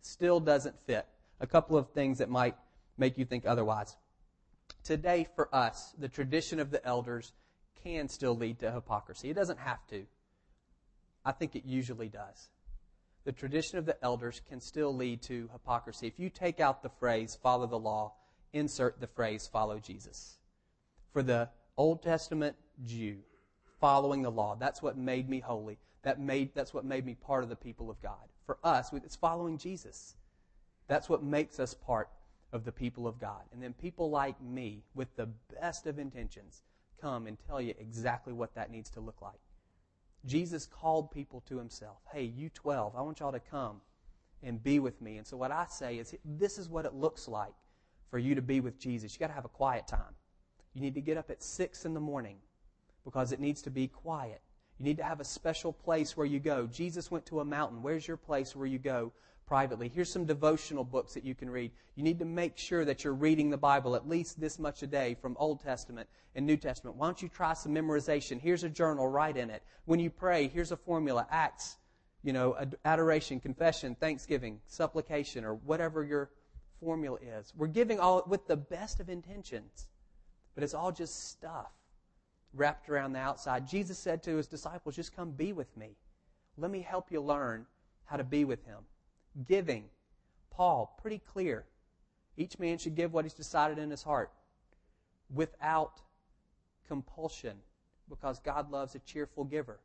Still 0.00 0.40
doesn't 0.40 0.78
fit. 0.86 1.06
A 1.40 1.46
couple 1.46 1.76
of 1.76 1.90
things 1.90 2.18
that 2.18 2.30
might 2.30 2.56
make 2.96 3.18
you 3.18 3.24
think 3.24 3.46
otherwise. 3.46 3.96
Today, 4.84 5.28
for 5.34 5.54
us, 5.54 5.94
the 5.98 6.08
tradition 6.08 6.58
of 6.60 6.70
the 6.70 6.84
elders 6.86 7.32
can 7.82 8.08
still 8.08 8.36
lead 8.36 8.58
to 8.60 8.70
hypocrisy. 8.70 9.30
It 9.30 9.34
doesn't 9.34 9.58
have 9.58 9.86
to. 9.88 10.06
I 11.24 11.32
think 11.32 11.54
it 11.54 11.64
usually 11.64 12.08
does 12.08 12.48
the 13.24 13.32
tradition 13.32 13.78
of 13.78 13.86
the 13.86 14.02
elders 14.02 14.40
can 14.48 14.60
still 14.60 14.94
lead 14.94 15.22
to 15.22 15.48
hypocrisy. 15.52 16.06
If 16.06 16.18
you 16.18 16.28
take 16.28 16.60
out 16.60 16.82
the 16.82 16.88
phrase 16.88 17.38
follow 17.40 17.66
the 17.66 17.78
law, 17.78 18.14
insert 18.52 19.00
the 19.00 19.06
phrase 19.06 19.48
follow 19.50 19.78
Jesus. 19.78 20.38
For 21.12 21.22
the 21.22 21.48
Old 21.76 22.02
Testament 22.02 22.56
Jew, 22.84 23.18
following 23.80 24.22
the 24.22 24.30
law, 24.30 24.56
that's 24.58 24.82
what 24.82 24.96
made 24.96 25.28
me 25.28 25.40
holy. 25.40 25.78
That 26.02 26.20
made, 26.20 26.50
that's 26.54 26.74
what 26.74 26.84
made 26.84 27.06
me 27.06 27.14
part 27.14 27.44
of 27.44 27.48
the 27.48 27.56
people 27.56 27.90
of 27.90 28.02
God. 28.02 28.28
For 28.44 28.58
us, 28.64 28.92
it's 28.92 29.16
following 29.16 29.56
Jesus. 29.56 30.16
That's 30.88 31.08
what 31.08 31.22
makes 31.22 31.60
us 31.60 31.74
part 31.74 32.08
of 32.52 32.64
the 32.64 32.72
people 32.72 33.06
of 33.06 33.18
God. 33.18 33.42
And 33.52 33.62
then 33.62 33.72
people 33.72 34.10
like 34.10 34.40
me, 34.42 34.84
with 34.94 35.14
the 35.16 35.28
best 35.60 35.86
of 35.86 35.98
intentions, 35.98 36.62
come 37.00 37.26
and 37.26 37.36
tell 37.46 37.60
you 37.60 37.74
exactly 37.78 38.32
what 38.32 38.54
that 38.54 38.70
needs 38.70 38.90
to 38.90 39.00
look 39.00 39.20
like. 39.22 39.40
Jesus 40.24 40.66
called 40.66 41.10
people 41.10 41.42
to 41.48 41.58
himself. 41.58 41.98
Hey, 42.12 42.24
you 42.24 42.48
12, 42.50 42.94
I 42.96 43.00
want 43.02 43.20
y'all 43.20 43.32
to 43.32 43.40
come 43.40 43.80
and 44.42 44.62
be 44.62 44.78
with 44.78 45.00
me. 45.00 45.16
And 45.16 45.26
so 45.26 45.36
what 45.36 45.50
I 45.50 45.66
say 45.68 45.98
is 45.98 46.14
this 46.24 46.58
is 46.58 46.68
what 46.68 46.84
it 46.84 46.94
looks 46.94 47.26
like 47.26 47.54
for 48.10 48.18
you 48.18 48.34
to 48.34 48.42
be 48.42 48.60
with 48.60 48.78
Jesus. 48.78 49.14
You 49.14 49.20
got 49.20 49.28
to 49.28 49.32
have 49.32 49.44
a 49.44 49.48
quiet 49.48 49.88
time. 49.88 50.14
You 50.74 50.80
need 50.80 50.94
to 50.94 51.00
get 51.00 51.16
up 51.16 51.30
at 51.30 51.42
6 51.42 51.84
in 51.84 51.94
the 51.94 52.00
morning 52.00 52.36
because 53.04 53.32
it 53.32 53.40
needs 53.40 53.62
to 53.62 53.70
be 53.70 53.88
quiet. 53.88 54.40
You 54.78 54.84
need 54.84 54.96
to 54.98 55.04
have 55.04 55.20
a 55.20 55.24
special 55.24 55.72
place 55.72 56.16
where 56.16 56.26
you 56.26 56.38
go. 56.38 56.66
Jesus 56.66 57.10
went 57.10 57.26
to 57.26 57.40
a 57.40 57.44
mountain. 57.44 57.82
Where's 57.82 58.06
your 58.06 58.16
place 58.16 58.54
where 58.54 58.66
you 58.66 58.78
go 58.78 59.12
privately. 59.52 59.90
Here's 59.94 60.10
some 60.10 60.24
devotional 60.24 60.82
books 60.82 61.12
that 61.12 61.26
you 61.26 61.34
can 61.34 61.50
read. 61.50 61.72
You 61.94 62.02
need 62.02 62.20
to 62.20 62.24
make 62.24 62.56
sure 62.56 62.86
that 62.86 63.04
you're 63.04 63.12
reading 63.12 63.50
the 63.50 63.58
Bible 63.58 63.94
at 63.94 64.08
least 64.08 64.40
this 64.40 64.58
much 64.58 64.82
a 64.82 64.86
day 64.86 65.14
from 65.20 65.36
Old 65.38 65.62
Testament 65.62 66.08
and 66.34 66.46
New 66.46 66.56
Testament. 66.56 66.96
Why 66.96 67.06
don't 67.06 67.20
you 67.20 67.28
try 67.28 67.52
some 67.52 67.74
memorization? 67.74 68.40
Here's 68.40 68.64
a 68.64 68.70
journal, 68.70 69.06
write 69.06 69.36
in 69.36 69.50
it. 69.50 69.62
When 69.84 70.00
you 70.00 70.08
pray, 70.08 70.48
here's 70.48 70.72
a 70.72 70.76
formula, 70.78 71.26
acts, 71.30 71.76
you 72.22 72.32
know, 72.32 72.56
adoration, 72.86 73.40
confession, 73.40 73.94
thanksgiving, 73.94 74.58
supplication, 74.68 75.44
or 75.44 75.56
whatever 75.56 76.02
your 76.02 76.30
formula 76.80 77.18
is. 77.20 77.52
We're 77.54 77.66
giving 77.66 78.00
all 78.00 78.24
with 78.26 78.46
the 78.46 78.56
best 78.56 79.00
of 79.00 79.10
intentions, 79.10 79.86
but 80.54 80.64
it's 80.64 80.72
all 80.72 80.92
just 80.92 81.28
stuff 81.28 81.72
wrapped 82.54 82.88
around 82.88 83.12
the 83.12 83.18
outside. 83.18 83.68
Jesus 83.68 83.98
said 83.98 84.22
to 84.22 84.34
his 84.34 84.46
disciples, 84.46 84.96
just 84.96 85.14
come 85.14 85.32
be 85.32 85.52
with 85.52 85.76
me. 85.76 85.98
Let 86.56 86.70
me 86.70 86.80
help 86.80 87.12
you 87.12 87.20
learn 87.20 87.66
how 88.06 88.16
to 88.16 88.24
be 88.24 88.46
with 88.46 88.64
him. 88.64 88.78
Giving. 89.46 89.84
Paul, 90.50 90.98
pretty 91.00 91.18
clear. 91.18 91.64
Each 92.36 92.58
man 92.58 92.78
should 92.78 92.94
give 92.94 93.12
what 93.12 93.24
he's 93.24 93.34
decided 93.34 93.78
in 93.78 93.90
his 93.90 94.02
heart 94.02 94.30
without 95.34 96.00
compulsion 96.86 97.56
because 98.08 98.38
God 98.40 98.70
loves 98.70 98.94
a 98.94 98.98
cheerful 99.00 99.44
giver. 99.44 99.80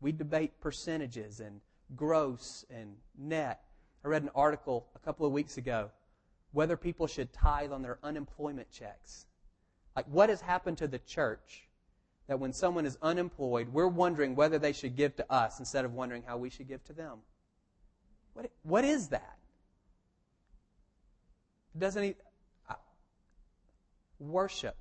We 0.00 0.12
debate 0.12 0.60
percentages 0.60 1.40
and 1.40 1.60
gross 1.96 2.64
and 2.70 2.96
net. 3.18 3.62
I 4.04 4.08
read 4.08 4.22
an 4.22 4.30
article 4.34 4.86
a 4.94 4.98
couple 4.98 5.26
of 5.26 5.32
weeks 5.32 5.56
ago 5.56 5.90
whether 6.52 6.76
people 6.76 7.06
should 7.06 7.32
tithe 7.32 7.72
on 7.72 7.82
their 7.82 7.98
unemployment 8.02 8.70
checks. 8.70 9.26
Like, 9.96 10.06
what 10.06 10.28
has 10.28 10.40
happened 10.40 10.78
to 10.78 10.88
the 10.88 11.00
church 11.00 11.68
that 12.28 12.38
when 12.38 12.52
someone 12.52 12.86
is 12.86 12.96
unemployed, 13.02 13.68
we're 13.72 13.88
wondering 13.88 14.34
whether 14.34 14.58
they 14.58 14.72
should 14.72 14.96
give 14.96 15.16
to 15.16 15.32
us 15.32 15.58
instead 15.58 15.84
of 15.84 15.94
wondering 15.94 16.22
how 16.26 16.36
we 16.36 16.50
should 16.50 16.68
give 16.68 16.84
to 16.84 16.92
them? 16.92 17.18
What, 18.34 18.50
what 18.62 18.84
is 18.84 19.08
that? 19.08 19.38
Doesn't 21.76 22.02
he? 22.02 22.14
Uh, 22.68 22.74
worship 24.18 24.76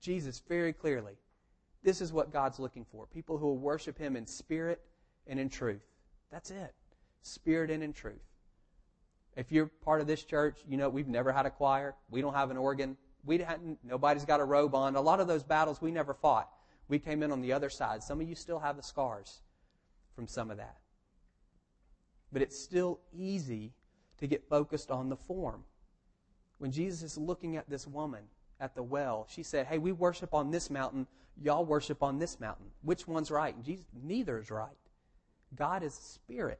Jesus 0.00 0.42
very 0.48 0.72
clearly. 0.72 1.14
This 1.82 2.00
is 2.00 2.12
what 2.12 2.32
God's 2.32 2.58
looking 2.58 2.86
for. 2.90 3.06
People 3.06 3.36
who 3.36 3.46
will 3.46 3.58
worship 3.58 3.98
Him 3.98 4.16
in 4.16 4.26
spirit 4.26 4.80
and 5.26 5.38
in 5.38 5.48
truth. 5.48 5.82
That's 6.32 6.50
it. 6.50 6.72
Spirit 7.22 7.70
and 7.70 7.82
in 7.82 7.92
truth. 7.92 8.22
If 9.36 9.52
you're 9.52 9.66
part 9.66 10.00
of 10.00 10.06
this 10.06 10.22
church, 10.24 10.58
you 10.66 10.76
know 10.76 10.88
we've 10.88 11.08
never 11.08 11.32
had 11.32 11.46
a 11.46 11.50
choir. 11.50 11.94
We 12.10 12.22
don't 12.22 12.34
have 12.34 12.50
an 12.50 12.56
organ. 12.56 12.96
We 13.24 13.38
hadn't, 13.38 13.78
nobody's 13.82 14.24
got 14.24 14.40
a 14.40 14.44
robe 14.44 14.74
on. 14.74 14.96
A 14.96 15.00
lot 15.00 15.20
of 15.20 15.26
those 15.26 15.42
battles 15.42 15.80
we 15.80 15.90
never 15.90 16.14
fought. 16.14 16.48
We 16.88 16.98
came 16.98 17.22
in 17.22 17.32
on 17.32 17.40
the 17.40 17.52
other 17.52 17.70
side. 17.70 18.02
Some 18.02 18.20
of 18.20 18.28
you 18.28 18.34
still 18.34 18.58
have 18.58 18.76
the 18.76 18.82
scars 18.82 19.40
from 20.14 20.28
some 20.28 20.50
of 20.50 20.58
that 20.58 20.76
but 22.34 22.42
it's 22.42 22.58
still 22.58 22.98
easy 23.16 23.72
to 24.18 24.26
get 24.26 24.46
focused 24.48 24.90
on 24.90 25.08
the 25.08 25.16
form. 25.16 25.62
When 26.58 26.72
Jesus 26.72 27.02
is 27.12 27.16
looking 27.16 27.56
at 27.56 27.70
this 27.70 27.86
woman 27.86 28.24
at 28.58 28.74
the 28.74 28.82
well, 28.82 29.26
she 29.30 29.44
said, 29.44 29.66
Hey, 29.66 29.78
we 29.78 29.92
worship 29.92 30.34
on 30.34 30.50
this 30.50 30.68
mountain, 30.68 31.06
y'all 31.40 31.64
worship 31.64 32.02
on 32.02 32.18
this 32.18 32.40
mountain. 32.40 32.66
Which 32.82 33.06
one's 33.06 33.30
right? 33.30 33.54
And 33.54 33.64
Jesus, 33.64 33.86
neither 34.02 34.38
is 34.40 34.50
right. 34.50 34.76
God 35.54 35.84
is 35.84 35.94
spirit. 35.94 36.58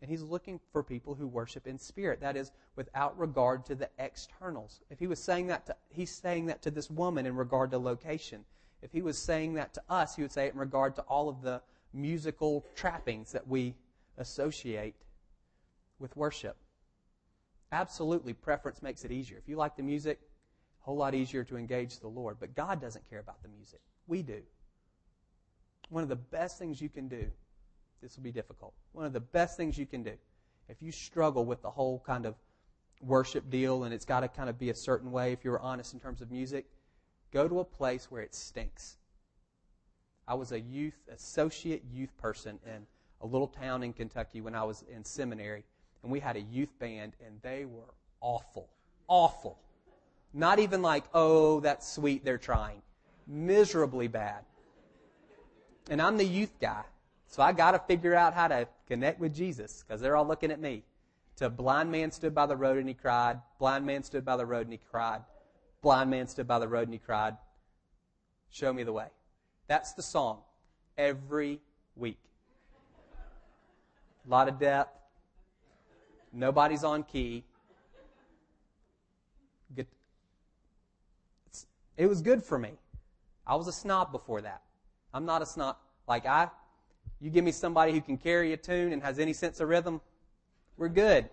And 0.00 0.10
he's 0.10 0.22
looking 0.22 0.58
for 0.72 0.82
people 0.82 1.14
who 1.14 1.28
worship 1.28 1.68
in 1.68 1.78
spirit. 1.78 2.20
That 2.20 2.36
is, 2.36 2.50
without 2.74 3.16
regard 3.16 3.64
to 3.66 3.76
the 3.76 3.88
externals. 4.00 4.80
If 4.90 4.98
he 4.98 5.06
was 5.06 5.20
saying 5.20 5.46
that 5.46 5.66
to, 5.66 5.76
he's 5.90 6.10
saying 6.10 6.46
that 6.46 6.62
to 6.62 6.72
this 6.72 6.90
woman 6.90 7.26
in 7.26 7.36
regard 7.36 7.70
to 7.70 7.78
location. 7.78 8.44
If 8.82 8.90
he 8.90 9.02
was 9.02 9.16
saying 9.16 9.54
that 9.54 9.72
to 9.74 9.82
us, 9.88 10.16
he 10.16 10.22
would 10.22 10.32
say 10.32 10.46
it 10.46 10.54
in 10.54 10.58
regard 10.58 10.96
to 10.96 11.02
all 11.02 11.28
of 11.28 11.42
the 11.42 11.62
musical 11.92 12.66
trappings 12.74 13.30
that 13.30 13.46
we 13.46 13.76
associate 14.18 14.96
with 16.02 16.14
worship. 16.16 16.56
Absolutely, 17.70 18.34
preference 18.34 18.82
makes 18.82 19.04
it 19.04 19.10
easier. 19.10 19.38
If 19.38 19.48
you 19.48 19.56
like 19.56 19.76
the 19.76 19.82
music, 19.82 20.20
a 20.82 20.84
whole 20.84 20.96
lot 20.96 21.14
easier 21.14 21.44
to 21.44 21.56
engage 21.56 22.00
the 22.00 22.08
Lord. 22.08 22.36
But 22.38 22.54
God 22.54 22.80
doesn't 22.80 23.08
care 23.08 23.20
about 23.20 23.42
the 23.42 23.48
music. 23.48 23.80
We 24.06 24.22
do. 24.22 24.42
One 25.88 26.02
of 26.02 26.10
the 26.10 26.16
best 26.16 26.58
things 26.58 26.82
you 26.82 26.90
can 26.90 27.08
do, 27.08 27.26
this 28.02 28.16
will 28.16 28.24
be 28.24 28.32
difficult, 28.32 28.74
one 28.92 29.06
of 29.06 29.12
the 29.12 29.20
best 29.20 29.56
things 29.56 29.78
you 29.78 29.86
can 29.86 30.02
do, 30.02 30.12
if 30.68 30.80
you 30.80 30.90
struggle 30.90 31.44
with 31.44 31.62
the 31.62 31.70
whole 31.70 32.02
kind 32.06 32.26
of 32.26 32.34
worship 33.00 33.50
deal 33.50 33.84
and 33.84 33.92
it's 33.92 34.04
got 34.04 34.20
to 34.20 34.28
kind 34.28 34.48
of 34.48 34.58
be 34.58 34.70
a 34.70 34.74
certain 34.74 35.12
way, 35.12 35.32
if 35.32 35.44
you're 35.44 35.60
honest 35.60 35.92
in 35.92 36.00
terms 36.00 36.20
of 36.20 36.30
music, 36.30 36.66
go 37.32 37.48
to 37.48 37.60
a 37.60 37.64
place 37.64 38.10
where 38.10 38.22
it 38.22 38.34
stinks. 38.34 38.96
I 40.26 40.34
was 40.34 40.52
a 40.52 40.60
youth, 40.60 40.96
associate 41.12 41.82
youth 41.92 42.16
person 42.16 42.58
in 42.66 42.86
a 43.20 43.26
little 43.26 43.48
town 43.48 43.82
in 43.82 43.92
Kentucky 43.92 44.40
when 44.40 44.54
I 44.54 44.64
was 44.64 44.84
in 44.90 45.04
seminary 45.04 45.64
and 46.02 46.10
we 46.10 46.20
had 46.20 46.36
a 46.36 46.40
youth 46.40 46.78
band, 46.78 47.12
and 47.24 47.40
they 47.42 47.64
were 47.64 47.94
awful. 48.20 48.68
Awful. 49.08 49.58
Not 50.34 50.58
even 50.58 50.82
like, 50.82 51.04
oh, 51.12 51.60
that's 51.60 51.90
sweet, 51.90 52.24
they're 52.24 52.38
trying. 52.38 52.82
Miserably 53.26 54.08
bad. 54.08 54.44
And 55.90 56.00
I'm 56.00 56.16
the 56.16 56.24
youth 56.24 56.58
guy, 56.60 56.84
so 57.26 57.42
I 57.42 57.52
got 57.52 57.72
to 57.72 57.78
figure 57.80 58.14
out 58.14 58.34
how 58.34 58.48
to 58.48 58.68
connect 58.86 59.20
with 59.20 59.34
Jesus 59.34 59.84
because 59.86 60.00
they're 60.00 60.16
all 60.16 60.26
looking 60.26 60.50
at 60.50 60.60
me. 60.60 60.84
To 61.36 61.50
blind 61.50 61.90
man 61.90 62.10
stood 62.10 62.34
by 62.34 62.46
the 62.46 62.56
road 62.56 62.78
and 62.78 62.88
he 62.88 62.94
cried. 62.94 63.40
Blind 63.58 63.84
man 63.84 64.02
stood 64.02 64.24
by 64.24 64.36
the 64.36 64.46
road 64.46 64.66
and 64.66 64.72
he 64.72 64.78
cried. 64.90 65.22
Blind 65.80 66.10
man 66.10 66.28
stood 66.28 66.46
by 66.46 66.58
the 66.58 66.68
road 66.68 66.84
and 66.84 66.92
he 66.92 66.98
cried. 66.98 67.36
Show 68.50 68.72
me 68.72 68.82
the 68.84 68.92
way. 68.92 69.06
That's 69.66 69.94
the 69.94 70.02
song 70.02 70.40
every 70.96 71.60
week. 71.96 72.20
A 74.26 74.30
lot 74.30 74.48
of 74.48 74.58
depth, 74.58 74.96
Nobody's 76.32 76.84
on 76.84 77.02
key. 77.02 77.44
It 81.96 82.06
was 82.06 82.22
good 82.22 82.42
for 82.42 82.58
me. 82.58 82.72
I 83.46 83.54
was 83.54 83.68
a 83.68 83.72
snob 83.72 84.12
before 84.12 84.40
that. 84.40 84.62
I'm 85.12 85.26
not 85.26 85.42
a 85.42 85.46
snob. 85.46 85.76
Like 86.08 86.26
I, 86.26 86.48
you 87.20 87.30
give 87.30 87.44
me 87.44 87.52
somebody 87.52 87.92
who 87.92 88.00
can 88.00 88.16
carry 88.16 88.52
a 88.52 88.56
tune 88.56 88.92
and 88.92 89.02
has 89.02 89.18
any 89.18 89.32
sense 89.32 89.60
of 89.60 89.68
rhythm, 89.68 90.00
we're 90.76 90.88
good. 90.88 91.28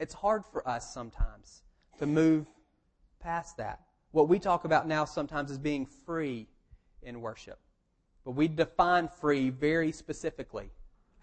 It's 0.00 0.14
hard 0.14 0.44
for 0.44 0.66
us 0.68 0.92
sometimes 0.92 1.62
to 1.98 2.06
move 2.06 2.46
past 3.20 3.56
that. 3.58 3.80
What 4.10 4.28
we 4.28 4.38
talk 4.38 4.64
about 4.64 4.88
now 4.88 5.04
sometimes 5.04 5.50
is 5.50 5.58
being 5.58 5.86
free 5.86 6.48
in 7.02 7.20
worship. 7.20 7.58
But 8.24 8.32
we 8.32 8.48
define 8.48 9.08
free 9.08 9.50
very 9.50 9.92
specifically 9.92 10.70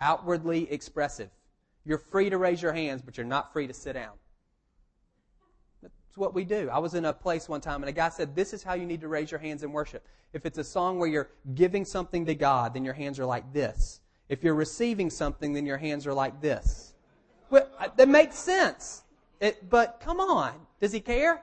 outwardly 0.01 0.71
expressive. 0.71 1.29
You're 1.85 1.97
free 1.97 2.29
to 2.29 2.37
raise 2.37 2.61
your 2.61 2.73
hands, 2.73 3.01
but 3.01 3.17
you're 3.17 3.25
not 3.25 3.53
free 3.53 3.67
to 3.67 3.73
sit 3.73 3.93
down. 3.93 4.13
That's 5.81 6.17
what 6.17 6.33
we 6.33 6.43
do. 6.43 6.69
I 6.69 6.79
was 6.79 6.93
in 6.93 7.05
a 7.05 7.13
place 7.13 7.47
one 7.47 7.61
time 7.61 7.81
and 7.81 7.89
a 7.89 7.93
guy 7.93 8.09
said, 8.09 8.35
This 8.35 8.53
is 8.53 8.63
how 8.63 8.73
you 8.73 8.85
need 8.85 9.01
to 9.01 9.07
raise 9.07 9.31
your 9.31 9.39
hands 9.39 9.63
in 9.63 9.71
worship. 9.71 10.05
If 10.33 10.45
it's 10.45 10.57
a 10.57 10.63
song 10.63 10.99
where 10.99 11.07
you're 11.07 11.29
giving 11.55 11.85
something 11.85 12.25
to 12.25 12.35
God, 12.35 12.73
then 12.73 12.83
your 12.83 12.93
hands 12.93 13.19
are 13.19 13.25
like 13.25 13.53
this. 13.53 14.01
If 14.27 14.43
you're 14.43 14.55
receiving 14.55 15.09
something, 15.09 15.53
then 15.53 15.65
your 15.65 15.77
hands 15.77 16.05
are 16.07 16.13
like 16.13 16.41
this. 16.41 16.93
Well, 17.49 17.67
that 17.95 18.09
makes 18.09 18.37
sense. 18.37 19.03
It, 19.39 19.69
but 19.69 20.01
come 20.03 20.19
on. 20.19 20.53
Does 20.79 20.91
he 20.91 20.99
care? 20.99 21.41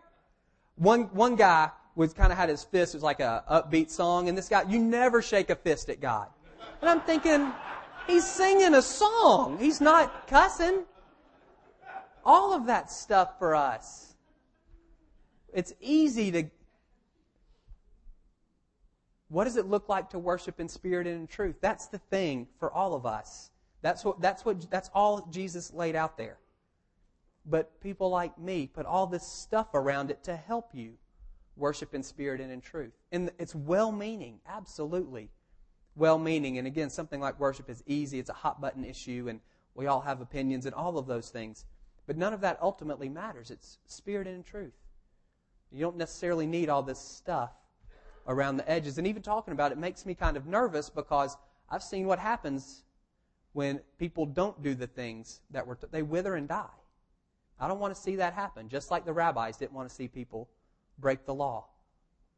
One, 0.76 1.04
one 1.14 1.36
guy 1.36 1.70
was 1.94 2.14
kind 2.14 2.30
of 2.30 2.38
had 2.38 2.48
his 2.48 2.62
fist, 2.62 2.94
it 2.94 2.98
was 2.98 3.02
like 3.02 3.20
a 3.20 3.42
upbeat 3.50 3.90
song, 3.90 4.28
and 4.28 4.38
this 4.38 4.48
guy, 4.48 4.62
you 4.68 4.78
never 4.78 5.20
shake 5.20 5.50
a 5.50 5.56
fist 5.56 5.88
at 5.88 6.00
God. 6.00 6.28
And 6.80 6.88
I'm 6.88 7.00
thinking, 7.00 7.52
he's 8.08 8.26
singing 8.26 8.74
a 8.74 8.82
song. 8.82 9.58
He's 9.58 9.80
not 9.80 10.26
cussing. 10.26 10.84
All 12.24 12.52
of 12.52 12.66
that 12.66 12.90
stuff 12.90 13.38
for 13.38 13.54
us. 13.54 14.16
It's 15.52 15.72
easy 15.80 16.32
to. 16.32 16.44
What 19.28 19.44
does 19.44 19.56
it 19.56 19.66
look 19.66 19.88
like 19.88 20.10
to 20.10 20.18
worship 20.18 20.58
in 20.58 20.68
spirit 20.68 21.06
and 21.06 21.20
in 21.20 21.26
truth? 21.26 21.56
That's 21.60 21.86
the 21.86 21.98
thing 21.98 22.48
for 22.58 22.72
all 22.72 22.94
of 22.94 23.06
us. 23.06 23.50
That's 23.82 24.04
what, 24.04 24.20
that's 24.20 24.44
what, 24.44 24.70
that's 24.70 24.90
all 24.94 25.28
Jesus 25.30 25.72
laid 25.72 25.94
out 25.94 26.16
there. 26.16 26.38
But 27.44 27.80
people 27.80 28.10
like 28.10 28.38
me 28.38 28.66
put 28.66 28.86
all 28.86 29.06
this 29.06 29.26
stuff 29.26 29.68
around 29.74 30.10
it 30.10 30.24
to 30.24 30.34
help 30.34 30.70
you 30.72 30.94
worship 31.56 31.94
in 31.94 32.02
spirit 32.02 32.40
and 32.40 32.50
in 32.50 32.60
truth. 32.60 32.92
And 33.12 33.30
it's 33.38 33.54
well 33.54 33.92
meaning, 33.92 34.40
absolutely 34.46 35.30
well 35.98 36.18
meaning. 36.18 36.58
And 36.58 36.66
again, 36.66 36.90
something 36.90 37.20
like 37.20 37.38
worship 37.38 37.68
is 37.68 37.82
easy, 37.86 38.18
it's 38.18 38.30
a 38.30 38.34
hot 38.34 38.60
button 38.60 38.84
issue, 38.84 39.26
and 39.28 39.40
we 39.74 39.86
all 39.86 40.00
have 40.00 40.20
opinions 40.20 40.64
and 40.64 40.74
all 40.74 40.98
of 40.98 41.06
those 41.06 41.28
things. 41.28 41.66
But 42.06 42.16
none 42.16 42.32
of 42.32 42.40
that 42.40 42.58
ultimately 42.62 43.08
matters. 43.08 43.50
It's 43.50 43.78
spirit 43.86 44.26
and 44.26 44.44
truth. 44.44 44.72
You 45.70 45.80
don't 45.80 45.96
necessarily 45.96 46.46
need 46.46 46.70
all 46.70 46.82
this 46.82 46.98
stuff 46.98 47.52
around 48.26 48.56
the 48.56 48.70
edges. 48.70 48.96
And 48.96 49.06
even 49.06 49.22
talking 49.22 49.52
about 49.52 49.72
it 49.72 49.78
makes 49.78 50.06
me 50.06 50.14
kind 50.14 50.36
of 50.36 50.46
nervous 50.46 50.88
because 50.88 51.36
I've 51.68 51.82
seen 51.82 52.06
what 52.06 52.18
happens 52.18 52.84
when 53.52 53.80
people 53.98 54.24
don't 54.24 54.62
do 54.62 54.74
the 54.74 54.86
things 54.86 55.40
that 55.50 55.66
were, 55.66 55.74
t- 55.74 55.86
they 55.90 56.02
wither 56.02 56.34
and 56.36 56.48
die. 56.48 56.66
I 57.60 57.68
don't 57.68 57.80
want 57.80 57.94
to 57.94 58.00
see 58.00 58.16
that 58.16 58.34
happen, 58.34 58.68
just 58.68 58.90
like 58.90 59.04
the 59.04 59.12
rabbis 59.12 59.56
didn't 59.56 59.72
want 59.72 59.88
to 59.88 59.94
see 59.94 60.08
people 60.08 60.48
break 60.98 61.26
the 61.26 61.34
law. 61.34 61.66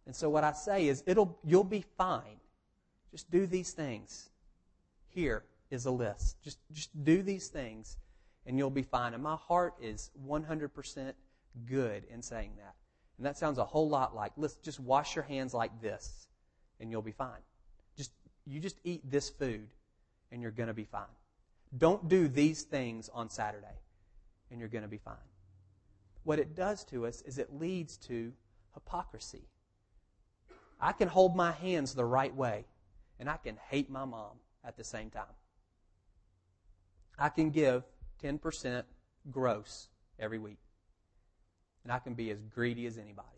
And 0.07 0.17
so 0.17 0.31
what 0.31 0.45
I 0.45 0.53
say 0.53 0.89
is 0.89 1.05
it'll 1.07 1.39
you'll 1.45 1.63
be 1.63 1.85
fine. 1.97 2.40
Just 3.11 3.31
do 3.31 3.47
these 3.47 3.73
things. 3.73 4.31
Here 5.09 5.45
is 5.71 5.87
a 5.87 5.91
list. 5.91 6.37
Just 6.43 6.59
just 6.73 7.05
do 7.05 7.23
these 7.23 7.49
things 7.49 7.97
and 8.47 8.57
you'll 8.57 8.71
be 8.71 8.83
fine. 8.83 9.15
And 9.15 9.23
my 9.23 9.37
heart 9.37 9.75
is 9.81 10.11
100% 10.27 11.13
good 11.67 12.05
in 12.11 12.23
saying 12.23 12.53
that. 12.57 12.75
And 13.19 13.27
that 13.27 13.37
sounds 13.37 13.59
a 13.59 13.65
whole 13.65 13.89
lot 13.89 14.15
like 14.15 14.33
let's 14.37 14.55
just 14.57 14.81
wash 14.81 15.15
your 15.15 15.25
hands 15.25 15.53
like 15.53 15.81
this 15.81 16.29
and 16.81 16.91
you'll 16.91 17.03
be 17.03 17.13
fine. 17.13 17.43
Just 17.97 18.13
you 18.47 18.61
just 18.61 18.79
eat 18.85 19.09
this 19.11 19.29
food 19.29 19.69
and 20.33 20.41
you're 20.41 20.51
going 20.51 20.69
to 20.69 20.75
be 20.75 20.85
fine. 20.85 21.03
Don't 21.77 22.09
do 22.09 22.29
these 22.29 22.63
things 22.63 23.09
on 23.13 23.29
Saturday 23.29 23.79
and 24.51 24.59
you're 24.59 24.69
going 24.69 24.83
to 24.83 24.89
be 24.89 24.99
fine. 24.99 25.15
What 26.25 26.39
it 26.39 26.55
does 26.55 26.85
to 26.87 27.07
us 27.07 27.23
is 27.23 27.39
it 27.39 27.59
leads 27.59 27.97
to 27.99 28.33
hypocrisy. 28.75 29.43
I 30.81 30.93
can 30.93 31.09
hold 31.09 31.37
my 31.37 31.53
hands 31.53 31.95
the 31.95 32.05
right 32.05 32.35
way, 32.35 32.65
and 33.21 33.29
I 33.29 33.37
can 33.37 33.57
hate 33.69 33.91
my 33.91 34.07
mom 34.07 34.39
at 34.65 34.77
the 34.77 34.83
same 34.83 35.11
time. 35.11 35.37
I 37.19 37.29
can 37.29 37.51
give 37.51 37.85
10% 38.25 38.83
gross 39.31 39.89
every 40.19 40.39
week, 40.39 40.59
and 41.85 41.93
I 41.93 41.99
can 41.99 42.15
be 42.15 42.31
as 42.31 42.41
greedy 42.43 42.87
as 42.87 42.97
anybody. 42.97 43.29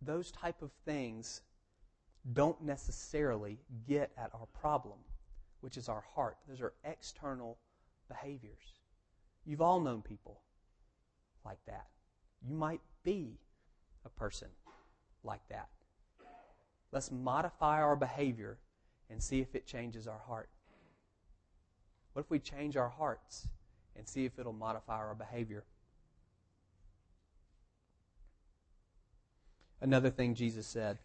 Those 0.00 0.32
type 0.32 0.62
of 0.62 0.70
things 0.86 1.42
don't 2.32 2.60
necessarily 2.62 3.58
get 3.86 4.10
at 4.16 4.30
our 4.34 4.46
problem, 4.58 4.98
which 5.60 5.76
is 5.76 5.90
our 5.90 6.04
heart. 6.14 6.38
Those 6.48 6.62
are 6.62 6.72
external 6.84 7.58
behaviors. 8.08 8.72
You've 9.44 9.60
all 9.60 9.80
known 9.80 10.00
people 10.00 10.40
like 11.44 11.58
that. 11.66 11.86
You 12.46 12.54
might 12.54 12.80
be 13.02 13.38
a 14.06 14.08
person 14.08 14.48
like 15.22 15.46
that. 15.50 15.68
Let's 16.94 17.10
modify 17.10 17.82
our 17.82 17.96
behavior 17.96 18.56
and 19.10 19.20
see 19.20 19.40
if 19.40 19.56
it 19.56 19.66
changes 19.66 20.06
our 20.06 20.20
heart. 20.28 20.48
What 22.12 22.22
if 22.22 22.30
we 22.30 22.38
change 22.38 22.76
our 22.76 22.88
hearts 22.88 23.48
and 23.96 24.08
see 24.08 24.24
if 24.24 24.38
it'll 24.38 24.52
modify 24.52 24.98
our 24.98 25.16
behavior? 25.16 25.64
Another 29.80 30.08
thing 30.08 30.36
Jesus 30.36 30.68
said 30.68 30.98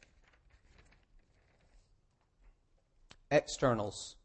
externals 3.31 4.15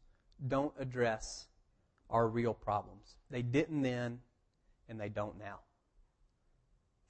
don't 0.47 0.73
address 0.77 1.47
our 2.11 2.27
real 2.27 2.53
problems. 2.53 3.15
They 3.31 3.41
didn't 3.41 3.81
then, 3.81 4.19
and 4.87 5.01
they 5.01 5.09
don't 5.09 5.39
now 5.39 5.61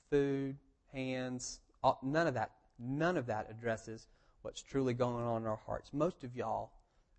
food, 0.10 0.56
hands, 0.94 1.60
all, 1.84 2.00
none 2.02 2.26
of 2.26 2.36
that. 2.36 2.52
None 2.80 3.18
of 3.18 3.26
that 3.26 3.48
addresses 3.50 4.08
what's 4.46 4.62
truly 4.62 4.94
going 4.94 5.26
on 5.26 5.42
in 5.42 5.48
our 5.48 5.60
hearts. 5.66 5.90
Most 5.92 6.24
of 6.24 6.36
y'all 6.36 6.72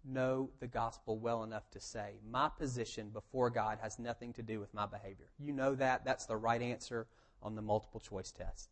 know 0.05 0.49
the 0.61 0.69
gospel 0.69 1.19
well 1.19 1.43
enough 1.43 1.69
to 1.73 1.81
say, 1.81 2.21
my 2.31 2.49
position 2.57 3.11
before 3.11 3.51
God 3.51 3.79
has 3.83 3.99
nothing 3.99 4.33
to 4.35 4.45
do 4.45 4.61
with 4.61 4.73
my 4.73 4.87
behavior. 4.87 5.27
You 5.37 5.53
know 5.53 5.75
that. 5.75 6.05
That's 6.05 6.27
the 6.27 6.37
right 6.37 6.63
answer 6.63 7.09
on 7.43 7.57
the 7.57 7.63
multiple 7.63 7.99
choice 7.99 8.31
test. 8.31 8.71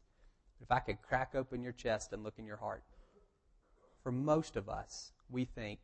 If 0.62 0.70
I 0.70 0.78
could 0.78 1.02
crack 1.02 1.34
open 1.34 1.64
your 1.64 1.72
chest 1.72 2.12
and 2.12 2.22
look 2.22 2.38
in 2.38 2.46
your 2.46 2.58
heart, 2.58 2.84
for 4.04 4.12
most 4.12 4.54
of 4.54 4.68
us, 4.68 5.10
we 5.28 5.44
think 5.44 5.80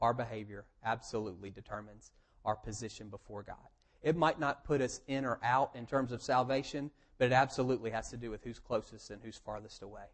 our 0.00 0.12
behavior 0.12 0.64
absolutely 0.84 1.50
determines 1.50 2.10
our 2.44 2.56
position 2.56 3.10
before 3.10 3.44
God. 3.44 3.68
It 4.02 4.16
might 4.16 4.40
not 4.40 4.64
put 4.64 4.80
us 4.80 5.02
in 5.06 5.24
or 5.24 5.38
out 5.44 5.70
in 5.76 5.86
terms 5.86 6.10
of 6.10 6.20
salvation, 6.20 6.90
but 7.18 7.26
it 7.26 7.32
absolutely 7.32 7.90
has 7.90 8.10
to 8.10 8.16
do 8.16 8.28
with 8.28 8.42
who's 8.42 8.58
closest 8.58 9.10
and 9.10 9.22
who's 9.22 9.38
farthest 9.38 9.82
away. 9.82 10.06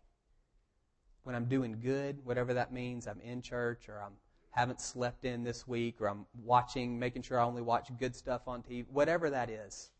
When 1.24 1.34
I'm 1.34 1.46
doing 1.46 1.78
good, 1.80 2.24
whatever 2.24 2.54
that 2.54 2.72
means, 2.72 3.06
I'm 3.06 3.20
in 3.20 3.42
church 3.42 3.88
or 3.88 4.02
I 4.02 4.08
haven't 4.50 4.80
slept 4.80 5.24
in 5.24 5.44
this 5.44 5.66
week 5.66 6.00
or 6.00 6.08
I'm 6.08 6.26
watching, 6.42 6.98
making 6.98 7.22
sure 7.22 7.38
I 7.38 7.44
only 7.44 7.62
watch 7.62 7.90
good 7.98 8.16
stuff 8.16 8.42
on 8.48 8.62
TV, 8.62 8.86
whatever 8.90 9.30
that 9.30 9.50
is, 9.50 9.90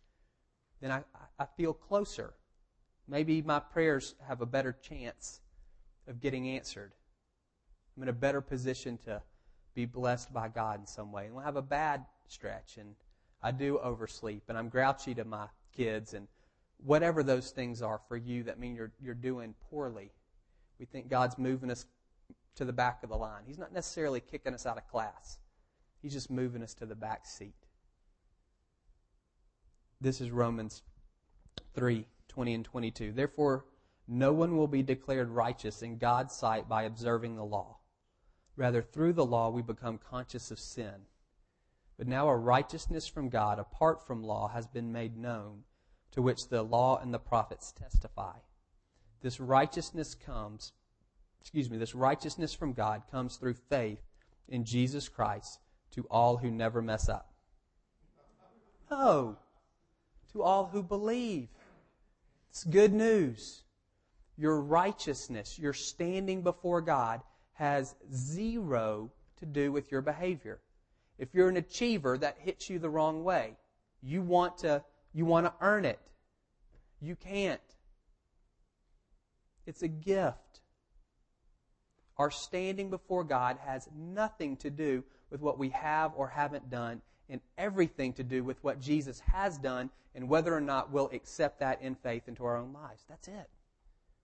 then 0.80 0.90
I, 0.90 1.04
I 1.38 1.46
feel 1.56 1.72
closer. 1.72 2.34
Maybe 3.06 3.42
my 3.42 3.58
prayers 3.58 4.14
have 4.26 4.40
a 4.40 4.46
better 4.46 4.72
chance 4.72 5.40
of 6.06 6.20
getting 6.20 6.48
answered. 6.48 6.92
I'm 7.96 8.02
in 8.04 8.08
a 8.08 8.12
better 8.12 8.40
position 8.40 8.98
to 9.04 9.22
be 9.74 9.86
blessed 9.86 10.32
by 10.32 10.48
God 10.48 10.80
in 10.80 10.86
some 10.86 11.12
way. 11.12 11.26
And 11.26 11.34
we'll 11.34 11.44
have 11.44 11.56
a 11.56 11.62
bad 11.62 12.04
stretch 12.26 12.78
and 12.78 12.94
I 13.42 13.52
do 13.52 13.78
oversleep 13.78 14.44
and 14.48 14.58
I'm 14.58 14.68
grouchy 14.68 15.14
to 15.14 15.24
my 15.24 15.46
kids 15.76 16.14
and 16.14 16.26
whatever 16.78 17.22
those 17.22 17.50
things 17.50 17.82
are 17.82 18.00
for 18.08 18.16
you 18.16 18.42
that 18.44 18.58
mean 18.58 18.74
you're, 18.74 18.92
you're 19.00 19.14
doing 19.14 19.54
poorly. 19.70 20.10
We 20.78 20.86
think 20.86 21.08
God's 21.08 21.38
moving 21.38 21.70
us 21.70 21.86
to 22.56 22.64
the 22.64 22.72
back 22.72 23.02
of 23.02 23.10
the 23.10 23.16
line. 23.16 23.42
He's 23.46 23.58
not 23.58 23.72
necessarily 23.72 24.20
kicking 24.20 24.54
us 24.54 24.66
out 24.66 24.78
of 24.78 24.86
class. 24.88 25.38
He's 26.02 26.12
just 26.12 26.30
moving 26.30 26.62
us 26.62 26.74
to 26.74 26.86
the 26.86 26.94
back 26.94 27.26
seat. 27.26 27.54
This 30.00 30.20
is 30.20 30.30
Romans 30.30 30.82
3 31.74 32.06
20 32.28 32.54
and 32.54 32.64
22. 32.64 33.12
Therefore, 33.12 33.64
no 34.06 34.32
one 34.32 34.56
will 34.56 34.68
be 34.68 34.82
declared 34.82 35.28
righteous 35.30 35.82
in 35.82 35.98
God's 35.98 36.34
sight 36.34 36.68
by 36.68 36.84
observing 36.84 37.36
the 37.36 37.44
law. 37.44 37.78
Rather, 38.56 38.82
through 38.82 39.12
the 39.12 39.26
law, 39.26 39.50
we 39.50 39.62
become 39.62 39.98
conscious 39.98 40.50
of 40.50 40.58
sin. 40.58 41.06
But 41.96 42.06
now 42.06 42.28
a 42.28 42.36
righteousness 42.36 43.08
from 43.08 43.28
God 43.28 43.58
apart 43.58 44.06
from 44.06 44.22
law 44.22 44.48
has 44.48 44.66
been 44.66 44.92
made 44.92 45.16
known 45.16 45.64
to 46.12 46.22
which 46.22 46.48
the 46.48 46.62
law 46.62 46.98
and 47.00 47.12
the 47.12 47.18
prophets 47.18 47.72
testify. 47.72 48.38
This 49.22 49.40
righteousness 49.40 50.14
comes, 50.14 50.72
excuse 51.40 51.70
me, 51.70 51.78
this 51.78 51.94
righteousness 51.94 52.54
from 52.54 52.72
God 52.72 53.02
comes 53.10 53.36
through 53.36 53.54
faith 53.54 54.00
in 54.48 54.64
Jesus 54.64 55.08
Christ 55.08 55.58
to 55.92 56.06
all 56.10 56.36
who 56.36 56.50
never 56.50 56.80
mess 56.80 57.08
up. 57.08 57.32
No, 58.90 59.36
to 60.32 60.42
all 60.42 60.66
who 60.66 60.82
believe. 60.82 61.48
It's 62.50 62.64
good 62.64 62.92
news. 62.92 63.62
Your 64.36 64.60
righteousness, 64.60 65.58
your 65.58 65.72
standing 65.72 66.42
before 66.42 66.80
God, 66.80 67.20
has 67.54 67.96
zero 68.14 69.10
to 69.38 69.46
do 69.46 69.72
with 69.72 69.90
your 69.90 70.00
behavior. 70.00 70.60
If 71.18 71.34
you're 71.34 71.48
an 71.48 71.56
achiever, 71.56 72.16
that 72.18 72.36
hits 72.38 72.70
you 72.70 72.78
the 72.78 72.88
wrong 72.88 73.24
way. 73.24 73.56
You 74.00 74.22
want 74.22 74.58
to, 74.58 74.82
you 75.12 75.24
want 75.24 75.46
to 75.46 75.52
earn 75.60 75.84
it. 75.84 75.98
You 77.00 77.16
can't. 77.16 77.60
It's 79.68 79.82
a 79.82 79.88
gift. 79.88 80.62
Our 82.16 82.30
standing 82.30 82.88
before 82.88 83.22
God 83.22 83.58
has 83.66 83.86
nothing 83.94 84.56
to 84.56 84.70
do 84.70 85.04
with 85.30 85.42
what 85.42 85.58
we 85.58 85.68
have 85.68 86.12
or 86.16 86.26
haven't 86.26 86.70
done, 86.70 87.02
and 87.28 87.42
everything 87.58 88.14
to 88.14 88.24
do 88.24 88.42
with 88.42 88.56
what 88.64 88.80
Jesus 88.80 89.20
has 89.20 89.58
done 89.58 89.90
and 90.14 90.26
whether 90.26 90.54
or 90.54 90.60
not 90.62 90.90
we'll 90.90 91.10
accept 91.12 91.60
that 91.60 91.82
in 91.82 91.94
faith 91.94 92.26
into 92.26 92.46
our 92.46 92.56
own 92.56 92.72
lives. 92.72 93.04
That's 93.10 93.28
it. 93.28 93.50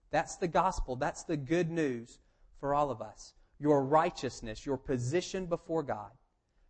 That's 0.09 0.35
the 0.37 0.47
gospel. 0.47 0.95
That's 0.95 1.23
the 1.23 1.37
good 1.37 1.69
news 1.69 2.17
for 2.59 2.73
all 2.73 2.89
of 2.89 2.99
us. 2.99 3.35
Your 3.59 3.85
righteousness, 3.85 4.65
your 4.65 4.77
position 4.77 5.45
before 5.45 5.83
God, 5.83 6.09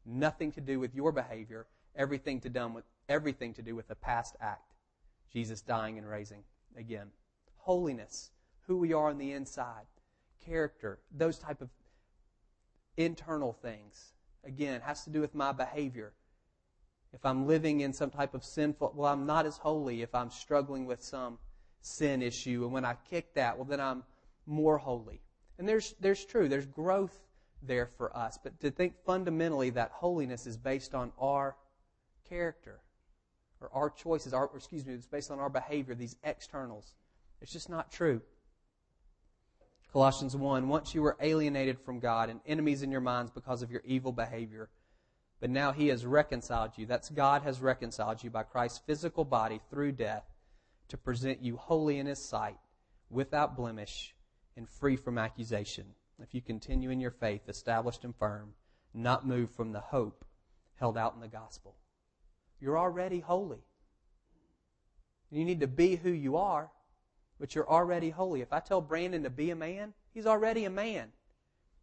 nothing 0.05 0.51
to 0.51 0.61
do 0.61 0.81
with 0.81 0.93
your 0.93 1.13
behavior, 1.13 1.65
everything 1.95 2.41
to 2.41 2.49
done 2.49 2.73
with 2.73 2.83
everything 3.07 3.53
to 3.53 3.61
do 3.61 3.73
with 3.73 3.87
the 3.87 3.95
past 3.95 4.35
act. 4.41 4.73
Jesus 5.31 5.61
dying 5.61 5.97
and 5.97 6.07
raising 6.07 6.43
again. 6.77 7.07
Holiness, 7.55 8.31
who 8.67 8.77
we 8.77 8.93
are 8.93 9.09
on 9.09 9.17
the 9.17 9.31
inside, 9.31 9.85
character, 10.45 10.99
those 11.11 11.39
type 11.39 11.61
of 11.61 11.69
internal 12.97 13.53
things. 13.53 14.13
Again, 14.45 14.81
has 14.81 15.03
to 15.05 15.09
do 15.09 15.21
with 15.21 15.33
my 15.33 15.51
behavior. 15.51 16.13
If 17.13 17.25
I'm 17.25 17.47
living 17.47 17.79
in 17.81 17.93
some 17.93 18.09
type 18.09 18.33
of 18.33 18.43
sinful, 18.43 18.93
well, 18.95 19.11
I'm 19.11 19.25
not 19.25 19.45
as 19.45 19.57
holy 19.57 20.01
if 20.01 20.13
I'm 20.13 20.29
struggling 20.29 20.85
with 20.85 21.01
some 21.01 21.39
sin 21.81 22.21
issue. 22.21 22.63
And 22.63 22.73
when 22.73 22.85
I 22.85 22.95
kick 23.09 23.33
that, 23.35 23.57
well, 23.57 23.65
then 23.65 23.79
I'm 23.79 24.03
more 24.45 24.77
holy. 24.77 25.21
And 25.57 25.67
there's, 25.67 25.95
there's 25.99 26.25
true, 26.25 26.49
there's 26.49 26.65
growth 26.65 27.17
there 27.63 27.89
for 27.97 28.15
us. 28.15 28.37
But 28.41 28.59
to 28.61 28.69
think 28.69 28.93
fundamentally 29.05 29.69
that 29.71 29.91
holiness 29.91 30.45
is 30.45 30.57
based 30.57 30.93
on 30.93 31.11
our 31.17 31.55
character 32.27 32.81
or 33.61 33.69
our 33.73 33.89
choices, 33.89 34.33
our, 34.33 34.49
excuse 34.53 34.85
me, 34.85 34.93
it's 34.93 35.07
based 35.07 35.31
on 35.31 35.39
our 35.39 35.49
behavior, 35.49 35.95
these 35.95 36.17
externals. 36.23 36.93
It's 37.41 37.51
just 37.51 37.69
not 37.69 37.91
true. 37.91 38.21
Colossians 39.95 40.35
1 40.35 40.67
Once 40.67 40.93
you 40.93 41.01
were 41.01 41.15
alienated 41.21 41.79
from 41.79 42.01
God 42.01 42.29
and 42.29 42.41
enemies 42.45 42.83
in 42.83 42.91
your 42.91 42.99
minds 42.99 43.31
because 43.31 43.61
of 43.61 43.71
your 43.71 43.81
evil 43.85 44.11
behavior, 44.11 44.69
but 45.39 45.49
now 45.49 45.71
He 45.71 45.87
has 45.87 46.05
reconciled 46.05 46.71
you. 46.75 46.85
That's 46.85 47.09
God 47.09 47.43
has 47.43 47.61
reconciled 47.61 48.21
you 48.21 48.29
by 48.29 48.43
Christ's 48.43 48.81
physical 48.85 49.23
body 49.23 49.61
through 49.69 49.93
death 49.93 50.25
to 50.89 50.97
present 50.97 51.41
you 51.41 51.55
holy 51.55 51.97
in 51.97 52.07
His 52.07 52.19
sight, 52.19 52.57
without 53.09 53.55
blemish, 53.55 54.13
and 54.57 54.67
free 54.67 54.97
from 54.97 55.17
accusation. 55.17 55.85
If 56.21 56.35
you 56.35 56.41
continue 56.41 56.89
in 56.89 56.99
your 56.99 57.11
faith, 57.11 57.47
established 57.47 58.03
and 58.03 58.13
firm, 58.17 58.49
not 58.93 59.25
moved 59.25 59.55
from 59.55 59.71
the 59.71 59.79
hope 59.79 60.25
held 60.77 60.97
out 60.97 61.15
in 61.15 61.21
the 61.21 61.29
gospel. 61.29 61.73
You're 62.59 62.77
already 62.77 63.21
holy. 63.21 63.63
You 65.31 65.45
need 65.45 65.61
to 65.61 65.67
be 65.67 65.95
who 65.95 66.11
you 66.11 66.35
are 66.35 66.69
but 67.39 67.55
you're 67.55 67.69
already 67.69 68.09
holy. 68.09 68.41
If 68.41 68.53
I 68.53 68.59
tell 68.59 68.81
Brandon 68.81 69.23
to 69.23 69.29
be 69.29 69.51
a 69.51 69.55
man, 69.55 69.93
he's 70.13 70.25
already 70.25 70.65
a 70.65 70.69
man. 70.69 71.11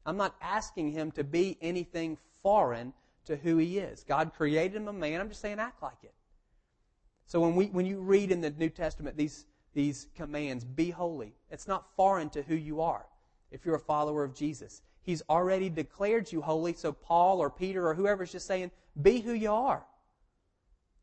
I'm 0.05 0.17
not 0.17 0.35
asking 0.41 0.93
him 0.93 1.11
to 1.13 1.25
be 1.25 1.59
anything 1.61 2.19
foreign 2.43 2.93
to 3.27 3.37
who 3.37 3.59
he 3.59 3.79
is. 3.79 4.05
God 4.05 4.33
created 4.35 4.77
him 4.77 4.89
a 4.89 4.93
man. 4.93 5.21
I'm 5.21 5.29
just 5.29 5.41
saying 5.41 5.59
act 5.59 5.83
like 5.83 6.03
it. 6.03 6.15
So 7.27 7.41
when 7.41 7.55
we 7.55 7.67
when 7.67 7.87
you 7.87 8.01
read 8.01 8.31
in 8.31 8.41
the 8.41 8.51
New 8.51 8.69
Testament 8.69 9.17
these 9.17 9.47
these 9.75 10.09
commands, 10.17 10.65
be 10.65 10.91
holy, 10.91 11.35
it's 11.51 11.69
not 11.69 11.95
foreign 11.97 12.29
to 12.31 12.43
who 12.43 12.55
you 12.55 12.81
are. 12.81 13.07
If 13.51 13.65
you're 13.65 13.77
a 13.77 13.81
follower 13.81 14.25
of 14.25 14.35
Jesus, 14.35 14.83
He's 15.03 15.23
already 15.29 15.69
declared 15.69 16.31
you 16.31 16.41
holy. 16.41 16.75
So 16.75 16.93
Paul 16.93 17.41
or 17.41 17.51
Peter 17.51 17.89
or 17.89 17.95
whoever's 17.95 18.33
just 18.33 18.47
saying, 18.47 18.71
be 19.01 19.21
who 19.21 19.33
you 19.33 19.53
are. 19.53 19.85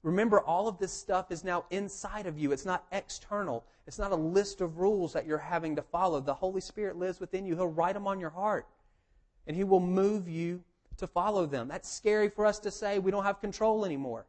Remember, 0.02 0.40
all 0.40 0.68
of 0.68 0.78
this 0.78 0.94
stuff 0.94 1.32
is 1.32 1.44
now 1.44 1.66
inside 1.72 2.26
of 2.26 2.38
you. 2.38 2.52
It's 2.52 2.66
not 2.66 2.86
external. 2.92 3.66
It's 3.86 4.00
not 4.00 4.12
a 4.12 4.16
list 4.16 4.62
of 4.62 4.78
rules 4.78 5.12
that 5.14 5.26
you're 5.26 5.38
having 5.38 5.76
to 5.76 5.82
follow. 5.82 6.22
The 6.22 6.34
Holy 6.34 6.62
Spirit 6.62 6.96
lives 6.98 7.20
within 7.20 7.46
you. 7.46 7.56
He'll 7.56 7.68
write 7.68 7.96
them 7.96 8.08
on 8.08 8.20
your 8.20 8.30
heart. 8.30 8.66
And 9.46 9.58
He 9.58 9.64
will 9.64 9.82
move 9.82 10.30
you 10.30 10.64
to 10.98 11.08
follow 11.08 11.46
them. 11.46 11.68
That's 11.68 11.92
scary 11.92 12.30
for 12.30 12.46
us 12.46 12.60
to 12.60 12.72
say. 12.72 13.00
We 13.00 13.12
don't 13.12 13.26
have 13.26 13.42
control 13.42 13.84
anymore. 13.84 14.26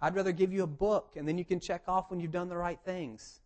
I'd 0.00 0.16
rather 0.16 0.32
give 0.32 0.52
you 0.52 0.62
a 0.62 0.68
book 0.68 1.14
and 1.16 1.26
then 1.26 1.38
you 1.38 1.44
can 1.44 1.60
check 1.60 1.82
off 1.86 2.10
when 2.10 2.20
you've 2.20 2.32
done 2.32 2.48
the 2.48 2.56
right 2.56 2.78
things. 2.84 3.40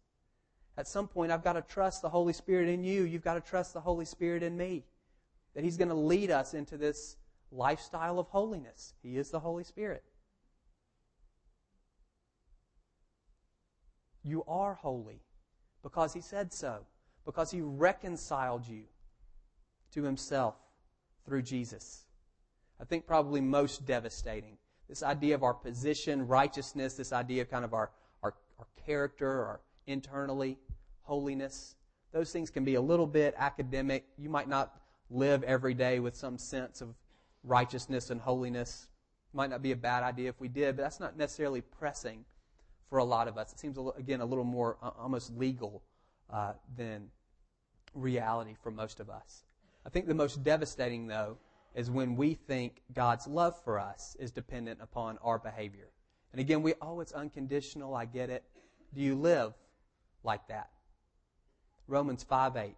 At 0.77 0.89
some 0.89 1.07
point, 1.07 1.31
I've 1.31 1.45
got 1.45 1.53
to 1.55 1.63
trust 1.63 2.01
the 2.01 2.09
Holy 2.09 2.33
Spirit 2.33 2.69
in 2.69 2.83
you. 2.83 3.05
You've 3.05 3.25
got 3.25 3.35
to 3.35 3.41
trust 3.41 3.75
the 3.75 3.81
Holy 3.81 4.05
Spirit 4.05 4.43
in 4.43 4.57
me. 4.57 4.85
That 5.55 5.65
He's 5.65 5.77
going 5.77 5.89
to 5.89 5.95
lead 5.95 6.31
us 6.31 6.55
into 6.55 6.79
this 6.79 7.17
lifestyle 7.53 8.19
of 8.19 8.29
holiness. 8.29 8.95
He 9.03 9.19
is 9.19 9.31
the 9.31 9.41
Holy 9.41 9.65
Spirit. 9.65 10.03
You 14.23 14.45
are 14.47 14.75
holy 14.75 15.21
because 15.83 16.13
He 16.13 16.21
said 16.21 16.53
so, 16.53 16.81
because 17.25 17.51
He 17.51 17.61
reconciled 17.61 18.67
you 18.67 18.83
to 19.93 20.03
Himself 20.03 20.57
through 21.25 21.43
Jesus. 21.43 22.05
I 22.81 22.85
think 22.85 23.07
probably 23.07 23.41
most 23.41 23.87
devastating. 23.87 24.57
This 24.89 25.03
idea 25.03 25.35
of 25.35 25.43
our 25.43 25.55
position, 25.55 26.27
righteousness, 26.27 26.95
this 26.95 27.13
idea 27.13 27.43
of 27.43 27.51
kind 27.51 27.65
of 27.65 27.75
our, 27.75 27.91
our, 28.23 28.35
our 28.59 28.67
character, 28.85 29.45
our 29.45 29.61
internally 29.87 30.59
holiness. 31.03 31.77
Those 32.13 32.33
things 32.33 32.51
can 32.51 32.65
be 32.65 32.75
a 32.75 32.81
little 32.81 33.07
bit 33.07 33.35
academic. 33.39 34.05
You 34.19 34.31
might 34.31 34.49
not 34.49 34.75
live 35.11 35.43
every 35.45 35.75
day 35.75 36.01
with 36.01 36.17
some 36.17 36.39
sense 36.39 36.81
of 36.81 36.95
righteousness 37.45 38.11
and 38.11 38.21
holiness. 38.21 38.89
Might 39.33 39.51
not 39.51 39.63
be 39.63 39.73
a 39.73 39.77
bad 39.77 40.03
idea 40.03 40.29
if 40.29 40.41
we 40.41 40.49
did, 40.49 40.77
but 40.77 40.83
that's 40.83 41.01
not 41.01 41.17
necessarily 41.17 41.61
pressing 41.61 42.25
for 42.91 42.99
a 42.99 43.05
lot 43.05 43.29
of 43.29 43.39
us. 43.39 43.53
It 43.53 43.61
seems, 43.61 43.79
again, 43.97 44.21
a 44.21 44.25
little 44.27 44.45
more 44.45 44.77
uh, 44.83 44.91
almost 44.99 45.35
legal 45.37 45.83
uh, 46.29 46.53
than 46.77 47.09
reality 47.95 48.57
for 48.63 48.71
most 48.71 49.01
of 49.01 49.09
us. 49.09 49.45
I 49.87 49.89
think 49.89 50.07
the 50.07 50.15
most 50.15 50.43
devastating, 50.43 51.07
though, 51.07 51.39
is 51.75 51.91
when 51.91 52.17
we 52.17 52.35
think 52.35 52.83
God's 52.93 53.27
love 53.27 53.55
for 53.65 53.79
us 53.79 54.17
is 54.19 54.33
dependent 54.33 54.81
upon 54.83 55.19
our 55.23 55.39
behavior. 55.39 55.89
And 56.33 56.41
again, 56.41 56.63
we, 56.63 56.75
oh, 56.83 57.01
it's 57.01 57.13
unconditional, 57.13 57.95
I 57.95 58.05
get 58.05 58.29
it. 58.29 58.45
Do 58.93 59.01
you 59.01 59.15
live 59.15 59.55
like 60.25 60.47
that? 60.49 60.71
Romans 61.87 62.25
5 62.25 62.57
8. 62.57 62.75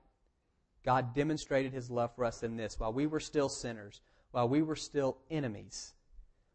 God 0.85 1.15
demonstrated 1.15 1.73
his 1.73 1.91
love 1.91 2.15
for 2.15 2.25
us 2.25 2.43
in 2.43 2.57
this 2.57 2.79
while 2.79 2.93
we 2.93 3.07
were 3.07 3.21
still 3.21 3.49
sinners, 3.49 4.01
while 4.33 4.49
we 4.49 4.63
were 4.63 4.77
still 4.77 5.19
enemies, 5.31 5.95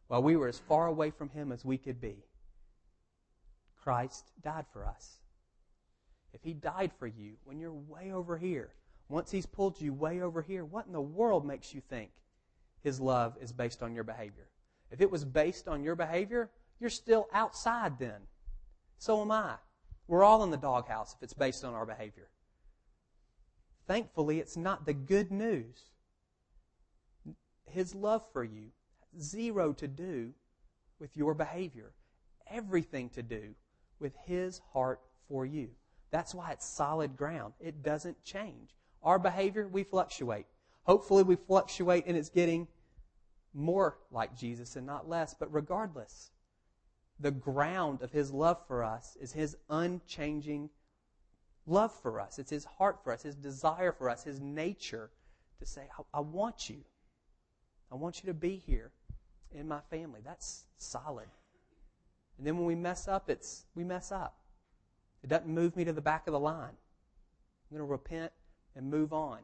while 0.08 0.22
we 0.22 0.36
were 0.36 0.48
as 0.48 0.60
far 0.60 0.88
away 0.88 1.10
from 1.10 1.30
him 1.30 1.52
as 1.52 1.64
we 1.64 1.78
could 1.78 2.02
be. 2.02 2.27
Christ 3.88 4.32
died 4.44 4.66
for 4.74 4.86
us. 4.86 5.20
If 6.34 6.44
He 6.44 6.54
died 6.54 6.92
for 7.00 7.08
you 7.08 7.36
when 7.46 7.58
you're 7.58 7.72
way 7.72 8.12
over 8.12 8.38
here, 8.38 8.74
once 9.08 9.32
He's 9.32 9.46
pulled 9.46 9.80
you 9.80 9.94
way 9.94 10.20
over 10.20 10.42
here, 10.42 10.66
what 10.66 10.88
in 10.88 10.92
the 10.92 11.00
world 11.00 11.46
makes 11.46 11.74
you 11.74 11.80
think 11.80 12.10
His 12.84 13.00
love 13.00 13.38
is 13.40 13.54
based 13.54 13.82
on 13.82 13.96
your 13.96 14.04
behavior? 14.04 14.50
If 14.92 15.00
it 15.00 15.10
was 15.10 15.24
based 15.24 15.70
on 15.70 15.86
your 15.86 15.96
behavior, 15.96 16.50
you're 16.82 16.90
still 16.90 17.30
outside 17.32 17.98
then. 17.98 18.20
So 18.98 19.22
am 19.22 19.32
I. 19.32 19.54
We're 20.10 20.26
all 20.26 20.44
in 20.44 20.52
the 20.52 20.58
doghouse 20.58 21.16
if 21.16 21.24
it's 21.24 21.34
based 21.34 21.64
on 21.64 21.74
our 21.74 21.86
behavior. 21.86 22.28
Thankfully, 23.88 24.40
it's 24.40 24.58
not 24.58 24.86
the 24.86 24.94
good 24.94 25.32
news. 25.32 25.92
His 27.64 27.96
love 27.96 28.26
for 28.34 28.44
you, 28.44 28.72
zero 29.18 29.72
to 29.72 29.88
do 29.88 30.34
with 31.00 31.16
your 31.16 31.34
behavior, 31.34 31.94
everything 32.52 33.08
to 33.12 33.24
do 33.24 33.56
with 34.00 34.14
His 34.26 34.62
heart 34.74 35.02
for 35.28 35.46
you. 35.46 35.70
That's 36.12 36.34
why 36.34 36.52
it's 36.52 36.66
solid 36.66 37.18
ground. 37.18 37.54
It 37.60 37.84
doesn't 37.84 38.24
change. 38.24 38.76
Our 39.04 39.20
behavior, 39.20 39.68
we 39.68 39.84
fluctuate. 39.84 40.46
Hopefully, 40.84 41.24
we 41.24 41.36
fluctuate 41.36 42.06
and 42.08 42.16
it's 42.16 42.30
getting 42.30 42.68
more 43.54 43.98
like 44.12 44.38
Jesus 44.38 44.76
and 44.76 44.86
not 44.86 45.10
less. 45.10 45.34
But 45.34 45.54
regardless, 45.54 46.32
the 47.20 47.32
ground 47.32 48.02
of 48.02 48.12
His 48.12 48.32
love 48.32 48.60
for 48.68 48.84
us 48.84 49.18
is 49.20 49.34
His 49.34 49.58
unchanging 49.70 50.70
love 51.66 51.94
for 52.02 52.20
us. 52.20 52.40
It's 52.40 52.52
His 52.52 52.66
heart 52.66 53.00
for 53.04 53.12
us, 53.12 53.24
His 53.24 53.36
desire 53.36 53.92
for 53.92 54.10
us, 54.10 54.24
His 54.24 54.40
nature 54.40 55.10
to 55.60 55.66
say, 55.66 55.90
I, 55.98 56.20
I 56.20 56.22
want 56.22 56.70
you. 56.70 56.78
I 57.92 57.96
want 57.96 58.24
you 58.24 58.28
to 58.28 58.34
be 58.34 58.62
here 58.66 58.92
in 59.52 59.68
my 59.68 59.80
family. 59.90 60.22
That's 60.24 60.66
solid. 60.78 61.28
And 62.38 62.46
then 62.46 62.58
when 62.58 62.66
we 62.66 62.76
mess 62.76 63.08
up, 63.08 63.30
it's 63.30 63.66
we 63.76 63.84
mess 63.84 64.12
up. 64.12 64.36
It 65.24 65.30
doesn't 65.30 65.48
move 65.48 65.76
me 65.76 65.84
to 65.86 65.94
the 65.94 66.02
back 66.02 66.28
of 66.28 66.34
the 66.34 66.40
line. 66.40 66.76
I'm 67.70 67.78
going 67.78 67.80
to 67.80 67.92
repent 67.92 68.32
and 68.76 68.90
move 68.90 69.12
on. 69.12 69.40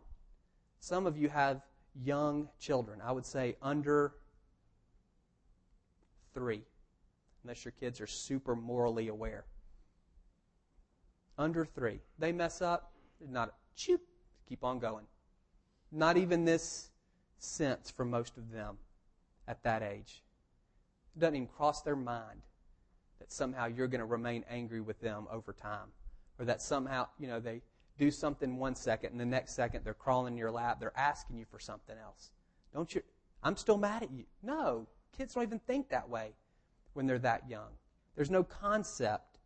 Some 0.79 1.07
of 1.07 1.17
you 1.17 1.29
have 1.29 1.61
young 2.03 2.49
children. 2.59 3.01
I 3.03 3.11
would 3.11 3.25
say 3.25 3.55
under 3.61 4.13
three, 6.33 6.61
unless 7.43 7.65
your 7.65 7.73
kids 7.79 7.99
are 7.99 8.07
super 8.07 8.55
morally 8.55 9.07
aware. 9.07 9.45
Under 11.37 11.65
three. 11.65 11.99
They 12.19 12.31
mess 12.31 12.61
up, 12.61 12.91
they're 13.19 13.29
not 13.29 13.55
choop, 13.77 13.99
keep 14.47 14.63
on 14.63 14.79
going. 14.79 15.05
Not 15.91 16.17
even 16.17 16.45
this 16.45 16.89
sense 17.39 17.91
for 17.91 18.05
most 18.05 18.37
of 18.37 18.51
them 18.51 18.77
at 19.47 19.63
that 19.63 19.83
age. 19.83 20.23
It 21.15 21.19
doesn't 21.19 21.35
even 21.35 21.47
cross 21.47 21.81
their 21.81 21.95
mind 21.95 22.41
that 23.23 23.31
somehow 23.31 23.67
you're 23.67 23.87
going 23.87 23.99
to 23.99 24.05
remain 24.05 24.43
angry 24.49 24.81
with 24.81 24.99
them 24.99 25.27
over 25.31 25.53
time. 25.53 25.87
Or 26.37 26.43
that 26.45 26.61
somehow, 26.61 27.07
you 27.17 27.27
know, 27.27 27.39
they 27.39 27.61
do 27.97 28.11
something 28.11 28.57
one 28.57 28.75
second 28.75 29.11
and 29.11 29.19
the 29.19 29.25
next 29.25 29.55
second 29.55 29.85
they're 29.85 29.93
crawling 29.93 30.33
in 30.33 30.37
your 30.37 30.51
lap. 30.51 30.81
They're 30.81 30.97
asking 30.97 31.37
you 31.37 31.45
for 31.49 31.57
something 31.57 31.95
else. 31.97 32.31
Don't 32.73 32.93
you? 32.93 33.01
I'm 33.41 33.55
still 33.55 33.77
mad 33.77 34.03
at 34.03 34.11
you. 34.11 34.25
No, 34.41 34.87
kids 35.17 35.33
don't 35.33 35.43
even 35.43 35.59
think 35.59 35.87
that 35.89 36.09
way 36.09 36.33
when 36.93 37.07
they're 37.07 37.19
that 37.19 37.49
young. 37.49 37.69
There's 38.15 38.29
no 38.29 38.43
concept 38.43 39.39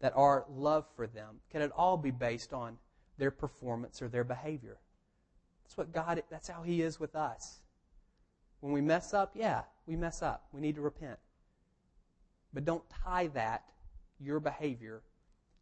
that 0.00 0.12
our 0.14 0.44
love 0.50 0.84
for 0.94 1.06
them 1.06 1.40
can 1.50 1.62
at 1.62 1.70
all 1.70 1.96
be 1.96 2.10
based 2.10 2.52
on 2.52 2.76
their 3.16 3.30
performance 3.30 4.02
or 4.02 4.08
their 4.08 4.24
behavior. 4.24 4.76
That's 5.62 5.78
what 5.78 5.92
God, 5.92 6.22
that's 6.30 6.48
how 6.48 6.62
He 6.62 6.82
is 6.82 7.00
with 7.00 7.16
us. 7.16 7.60
When 8.60 8.72
we 8.72 8.82
mess 8.82 9.14
up, 9.14 9.32
yeah, 9.34 9.62
we 9.86 9.96
mess 9.96 10.20
up. 10.20 10.46
We 10.52 10.60
need 10.60 10.74
to 10.74 10.82
repent. 10.82 11.18
But 12.54 12.64
don't 12.64 12.84
tie 12.88 13.26
that, 13.28 13.64
your 14.20 14.38
behavior, 14.38 15.02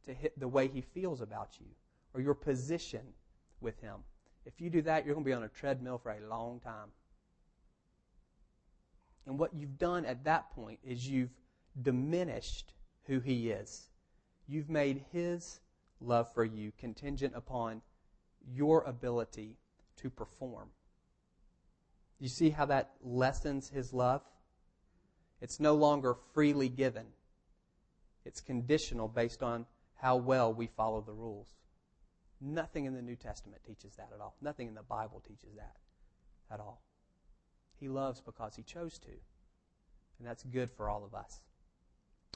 to 0.04 0.14
the 0.36 0.46
way 0.46 0.68
He 0.68 0.82
feels 0.82 1.22
about 1.22 1.56
you 1.58 1.66
or 2.12 2.20
your 2.20 2.34
position 2.34 3.00
with 3.60 3.80
Him. 3.80 3.96
If 4.44 4.60
you 4.60 4.68
do 4.68 4.82
that, 4.82 5.06
you're 5.06 5.14
going 5.14 5.24
to 5.24 5.28
be 5.30 5.34
on 5.34 5.44
a 5.44 5.48
treadmill 5.48 5.98
for 5.98 6.12
a 6.12 6.28
long 6.28 6.60
time. 6.60 6.90
And 9.26 9.38
what 9.38 9.54
you've 9.54 9.78
done 9.78 10.04
at 10.04 10.24
that 10.24 10.50
point 10.50 10.80
is 10.84 11.08
you've 11.08 11.34
diminished 11.80 12.74
who 13.06 13.20
He 13.20 13.50
is. 13.50 13.88
You've 14.46 14.68
made 14.68 15.04
His 15.12 15.60
love 16.00 16.32
for 16.34 16.44
you 16.44 16.72
contingent 16.76 17.32
upon 17.34 17.80
your 18.52 18.82
ability 18.82 19.56
to 19.96 20.10
perform. 20.10 20.68
You 22.18 22.28
see 22.28 22.50
how 22.50 22.66
that 22.66 22.90
lessens 23.02 23.70
His 23.70 23.92
love? 23.92 24.22
It's 25.42 25.58
no 25.58 25.74
longer 25.74 26.14
freely 26.32 26.68
given. 26.68 27.06
It's 28.24 28.40
conditional 28.40 29.08
based 29.08 29.42
on 29.42 29.66
how 29.96 30.14
well 30.16 30.54
we 30.54 30.68
follow 30.68 31.00
the 31.00 31.12
rules. 31.12 31.56
Nothing 32.40 32.84
in 32.84 32.94
the 32.94 33.02
New 33.02 33.16
Testament 33.16 33.60
teaches 33.66 33.96
that 33.96 34.10
at 34.14 34.20
all. 34.20 34.36
Nothing 34.40 34.68
in 34.68 34.74
the 34.74 34.84
Bible 34.84 35.20
teaches 35.26 35.56
that 35.56 35.76
at 36.48 36.60
all. 36.60 36.80
He 37.80 37.88
loves 37.88 38.20
because 38.20 38.54
he 38.54 38.62
chose 38.62 39.00
to. 39.00 39.10
And 40.18 40.28
that's 40.28 40.44
good 40.44 40.70
for 40.70 40.88
all 40.88 41.04
of 41.04 41.12
us. 41.12 41.40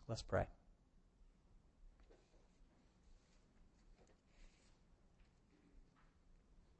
Let's 0.08 0.22
pray. 0.22 0.46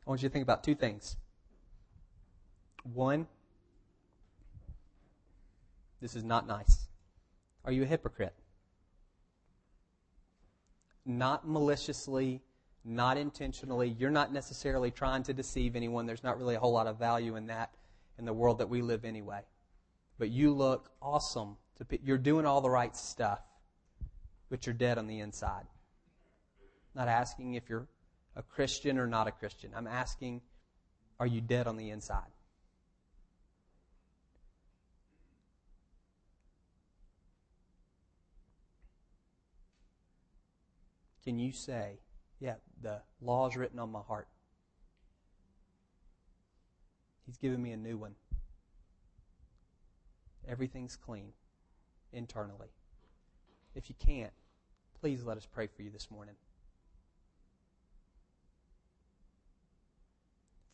I 0.04 0.10
want 0.10 0.22
you 0.22 0.28
to 0.28 0.32
think 0.32 0.42
about 0.42 0.64
two 0.64 0.74
things. 0.74 1.16
One, 2.82 3.28
this 6.06 6.14
is 6.14 6.22
not 6.22 6.46
nice. 6.46 6.86
Are 7.64 7.72
you 7.72 7.82
a 7.82 7.86
hypocrite? 7.86 8.32
Not 11.04 11.48
maliciously, 11.48 12.42
not 12.84 13.18
intentionally. 13.18 13.96
You're 13.98 14.12
not 14.12 14.32
necessarily 14.32 14.92
trying 14.92 15.24
to 15.24 15.34
deceive 15.34 15.74
anyone. 15.74 16.06
There's 16.06 16.22
not 16.22 16.38
really 16.38 16.54
a 16.54 16.60
whole 16.60 16.72
lot 16.72 16.86
of 16.86 16.96
value 16.96 17.34
in 17.34 17.48
that 17.48 17.70
in 18.20 18.24
the 18.24 18.32
world 18.32 18.58
that 18.58 18.68
we 18.68 18.82
live 18.82 19.04
anyway. 19.04 19.40
But 20.16 20.30
you 20.30 20.52
look 20.52 20.92
awesome. 21.02 21.56
You're 22.04 22.18
doing 22.18 22.46
all 22.46 22.60
the 22.60 22.70
right 22.70 22.96
stuff, 22.96 23.40
but 24.48 24.64
you're 24.64 24.74
dead 24.74 24.98
on 24.98 25.08
the 25.08 25.18
inside. 25.18 25.66
Not 26.94 27.08
asking 27.08 27.54
if 27.54 27.68
you're 27.68 27.88
a 28.36 28.44
Christian 28.44 28.96
or 28.96 29.08
not 29.08 29.26
a 29.26 29.32
Christian. 29.32 29.72
I'm 29.74 29.88
asking, 29.88 30.40
are 31.18 31.26
you 31.26 31.40
dead 31.40 31.66
on 31.66 31.76
the 31.76 31.90
inside? 31.90 32.30
Can 41.26 41.40
you 41.40 41.50
say, 41.50 41.98
yeah, 42.38 42.54
the 42.80 43.00
law 43.20 43.48
is 43.48 43.56
written 43.56 43.80
on 43.80 43.90
my 43.90 44.00
heart? 44.00 44.28
He's 47.26 47.36
given 47.36 47.60
me 47.60 47.72
a 47.72 47.76
new 47.76 47.98
one. 47.98 48.14
Everything's 50.48 50.94
clean 50.94 51.32
internally. 52.12 52.68
If 53.74 53.88
you 53.88 53.96
can't, 53.98 54.32
please 55.00 55.24
let 55.24 55.36
us 55.36 55.48
pray 55.52 55.66
for 55.66 55.82
you 55.82 55.90
this 55.90 56.12
morning. 56.12 56.36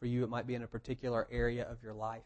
For 0.00 0.04
you, 0.04 0.22
it 0.22 0.28
might 0.28 0.46
be 0.46 0.54
in 0.54 0.62
a 0.62 0.66
particular 0.66 1.26
area 1.32 1.66
of 1.66 1.82
your 1.82 1.94
life. 1.94 2.20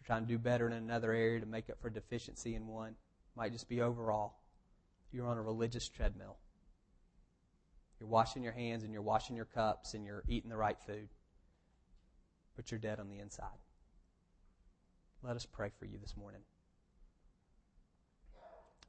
You're 0.00 0.06
trying 0.06 0.22
to 0.22 0.32
do 0.32 0.38
better 0.38 0.66
in 0.66 0.72
another 0.72 1.12
area 1.12 1.40
to 1.40 1.46
make 1.46 1.68
up 1.68 1.82
for 1.82 1.90
deficiency 1.90 2.54
in 2.54 2.66
one. 2.66 2.92
It 2.92 3.36
might 3.36 3.52
just 3.52 3.68
be 3.68 3.82
overall. 3.82 4.36
You're 5.12 5.26
on 5.26 5.36
a 5.36 5.42
religious 5.42 5.86
treadmill. 5.86 6.38
You're 8.02 8.08
washing 8.08 8.42
your 8.42 8.52
hands 8.52 8.82
and 8.82 8.92
you're 8.92 9.00
washing 9.00 9.36
your 9.36 9.44
cups 9.44 9.94
and 9.94 10.04
you're 10.04 10.24
eating 10.26 10.50
the 10.50 10.56
right 10.56 10.76
food. 10.76 11.08
But 12.56 12.68
you're 12.68 12.80
dead 12.80 12.98
on 12.98 13.08
the 13.08 13.20
inside. 13.20 13.46
Let 15.22 15.36
us 15.36 15.46
pray 15.46 15.70
for 15.78 15.84
you 15.84 15.98
this 16.02 16.16
morning. 16.16 16.40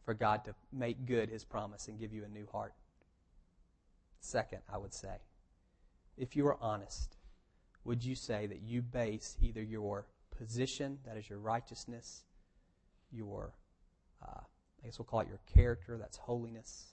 For 0.03 0.15
God 0.15 0.43
to 0.45 0.55
make 0.71 1.05
good 1.05 1.29
his 1.29 1.45
promise 1.45 1.87
and 1.87 1.99
give 1.99 2.11
you 2.11 2.23
a 2.23 2.27
new 2.27 2.47
heart. 2.51 2.73
Second, 4.19 4.61
I 4.67 4.79
would 4.79 4.95
say, 4.95 5.17
if 6.17 6.35
you 6.35 6.47
are 6.47 6.57
honest, 6.59 7.15
would 7.83 8.03
you 8.03 8.15
say 8.15 8.47
that 8.47 8.63
you 8.63 8.81
base 8.81 9.37
either 9.43 9.61
your 9.61 10.07
position, 10.35 10.97
that 11.05 11.17
is 11.17 11.29
your 11.29 11.37
righteousness, 11.37 12.23
your, 13.11 13.53
uh, 14.23 14.39
I 14.39 14.85
guess 14.85 14.97
we'll 14.97 15.05
call 15.05 15.19
it 15.19 15.27
your 15.27 15.41
character, 15.53 15.99
that's 15.99 16.17
holiness, 16.17 16.92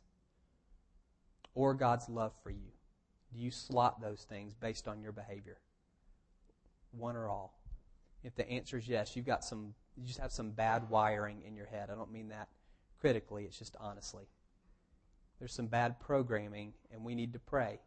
or 1.54 1.74
God's 1.74 2.08
love 2.08 2.32
for 2.42 2.50
you? 2.50 2.72
Do 3.32 3.40
you 3.40 3.50
slot 3.50 4.00
those 4.00 4.26
things 4.28 4.54
based 4.54 4.88
on 4.88 5.00
your 5.00 5.12
behavior? 5.12 5.58
One 6.92 7.16
or 7.16 7.28
all? 7.28 7.60
If 8.24 8.34
the 8.34 8.48
answer 8.48 8.76
is 8.76 8.88
yes, 8.88 9.16
you've 9.16 9.26
got 9.26 9.44
some, 9.44 9.74
you 9.96 10.06
just 10.06 10.18
have 10.18 10.32
some 10.32 10.50
bad 10.50 10.88
wiring 10.90 11.42
in 11.46 11.56
your 11.56 11.66
head. 11.66 11.90
I 11.90 11.94
don't 11.94 12.12
mean 12.12 12.28
that 12.28 12.48
critically, 13.00 13.44
it's 13.44 13.58
just 13.58 13.76
honestly. 13.80 14.24
There's 15.38 15.54
some 15.54 15.68
bad 15.68 15.98
programming, 16.00 16.74
and 16.92 17.02
we 17.02 17.14
need 17.14 17.32
to 17.32 17.38
pray, 17.38 17.80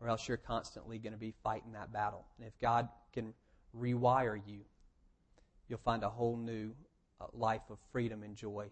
or 0.00 0.08
else 0.08 0.26
you're 0.26 0.36
constantly 0.36 0.98
going 0.98 1.12
to 1.12 1.18
be 1.18 1.34
fighting 1.44 1.72
that 1.72 1.92
battle. 1.92 2.26
And 2.36 2.46
if 2.46 2.58
God 2.58 2.88
can 3.12 3.32
rewire 3.78 4.40
you, 4.44 4.60
you'll 5.68 5.78
find 5.78 6.02
a 6.02 6.08
whole 6.08 6.36
new 6.36 6.72
uh, 7.20 7.26
life 7.32 7.62
of 7.70 7.78
freedom 7.92 8.24
and 8.24 8.34
joy 8.34 8.70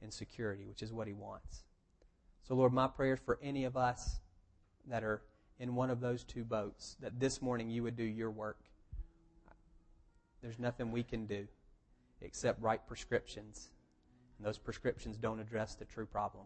and 0.00 0.12
security, 0.12 0.64
which 0.64 0.82
is 0.82 0.92
what 0.92 1.08
He 1.08 1.12
wants. 1.12 1.64
So, 2.46 2.54
Lord, 2.54 2.72
my 2.72 2.86
prayer 2.86 3.16
for 3.16 3.40
any 3.42 3.64
of 3.64 3.76
us 3.76 4.20
that 4.86 5.02
are 5.02 5.22
in 5.58 5.74
one 5.74 5.90
of 5.90 6.00
those 6.00 6.22
two 6.22 6.44
boats, 6.44 6.96
that 7.00 7.18
this 7.18 7.42
morning 7.42 7.70
you 7.70 7.82
would 7.82 7.96
do 7.96 8.04
your 8.04 8.30
work. 8.30 8.60
There's 10.42 10.60
nothing 10.60 10.92
we 10.92 11.02
can 11.02 11.26
do 11.26 11.48
except 12.20 12.62
write 12.62 12.86
prescriptions. 12.86 13.70
And 14.38 14.46
those 14.46 14.58
prescriptions 14.58 15.16
don't 15.16 15.40
address 15.40 15.74
the 15.74 15.86
true 15.86 16.06
problem. 16.06 16.44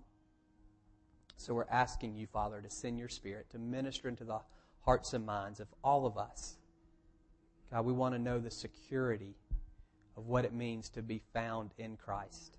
So 1.37 1.53
we're 1.53 1.69
asking 1.71 2.17
you, 2.17 2.27
Father, 2.27 2.63
to 2.63 2.71
send 2.71 2.99
your 2.99 3.11
Spirit 3.11 3.51
to 3.51 3.59
minister 3.59 4.09
into 4.09 4.25
the 4.25 4.41
hearts 4.81 5.13
and 5.13 5.27
minds 5.27 5.61
of 5.61 5.69
all 5.85 6.07
of 6.07 6.17
us. 6.17 6.57
God, 7.71 7.85
we 7.85 7.93
want 7.93 8.15
to 8.15 8.19
know 8.19 8.39
the 8.39 8.51
security 8.51 9.35
of 10.17 10.29
what 10.29 10.47
it 10.47 10.55
means 10.55 10.89
to 10.91 11.03
be 11.03 11.21
found 11.35 11.73
in 11.77 11.99
Christ 11.99 12.57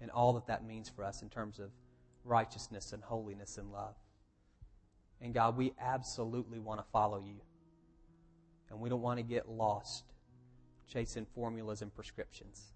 and 0.00 0.08
all 0.12 0.32
that 0.34 0.46
that 0.46 0.64
means 0.64 0.88
for 0.88 1.02
us 1.02 1.22
in 1.22 1.28
terms 1.28 1.58
of 1.58 1.70
righteousness 2.24 2.92
and 2.92 3.02
holiness 3.02 3.58
and 3.58 3.70
love. 3.72 3.94
And 5.20 5.32
God, 5.32 5.56
we 5.56 5.72
absolutely 5.80 6.58
want 6.58 6.80
to 6.80 6.86
follow 6.92 7.18
you. 7.18 7.36
And 8.70 8.80
we 8.80 8.88
don't 8.88 9.02
want 9.02 9.18
to 9.18 9.22
get 9.22 9.48
lost 9.48 10.04
chasing 10.88 11.26
formulas 11.34 11.82
and 11.82 11.94
prescriptions. 11.94 12.72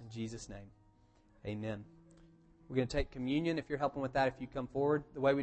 In 0.00 0.10
Jesus' 0.10 0.48
name, 0.48 0.70
amen. 1.46 1.84
We're 2.68 2.76
going 2.76 2.88
to 2.88 2.96
take 2.96 3.10
communion. 3.10 3.58
If 3.58 3.68
you're 3.68 3.78
helping 3.78 4.02
with 4.02 4.12
that, 4.14 4.28
if 4.28 4.34
you 4.40 4.46
come 4.46 4.66
forward, 4.66 5.04
the 5.14 5.20
way 5.20 5.32
we 5.32 5.34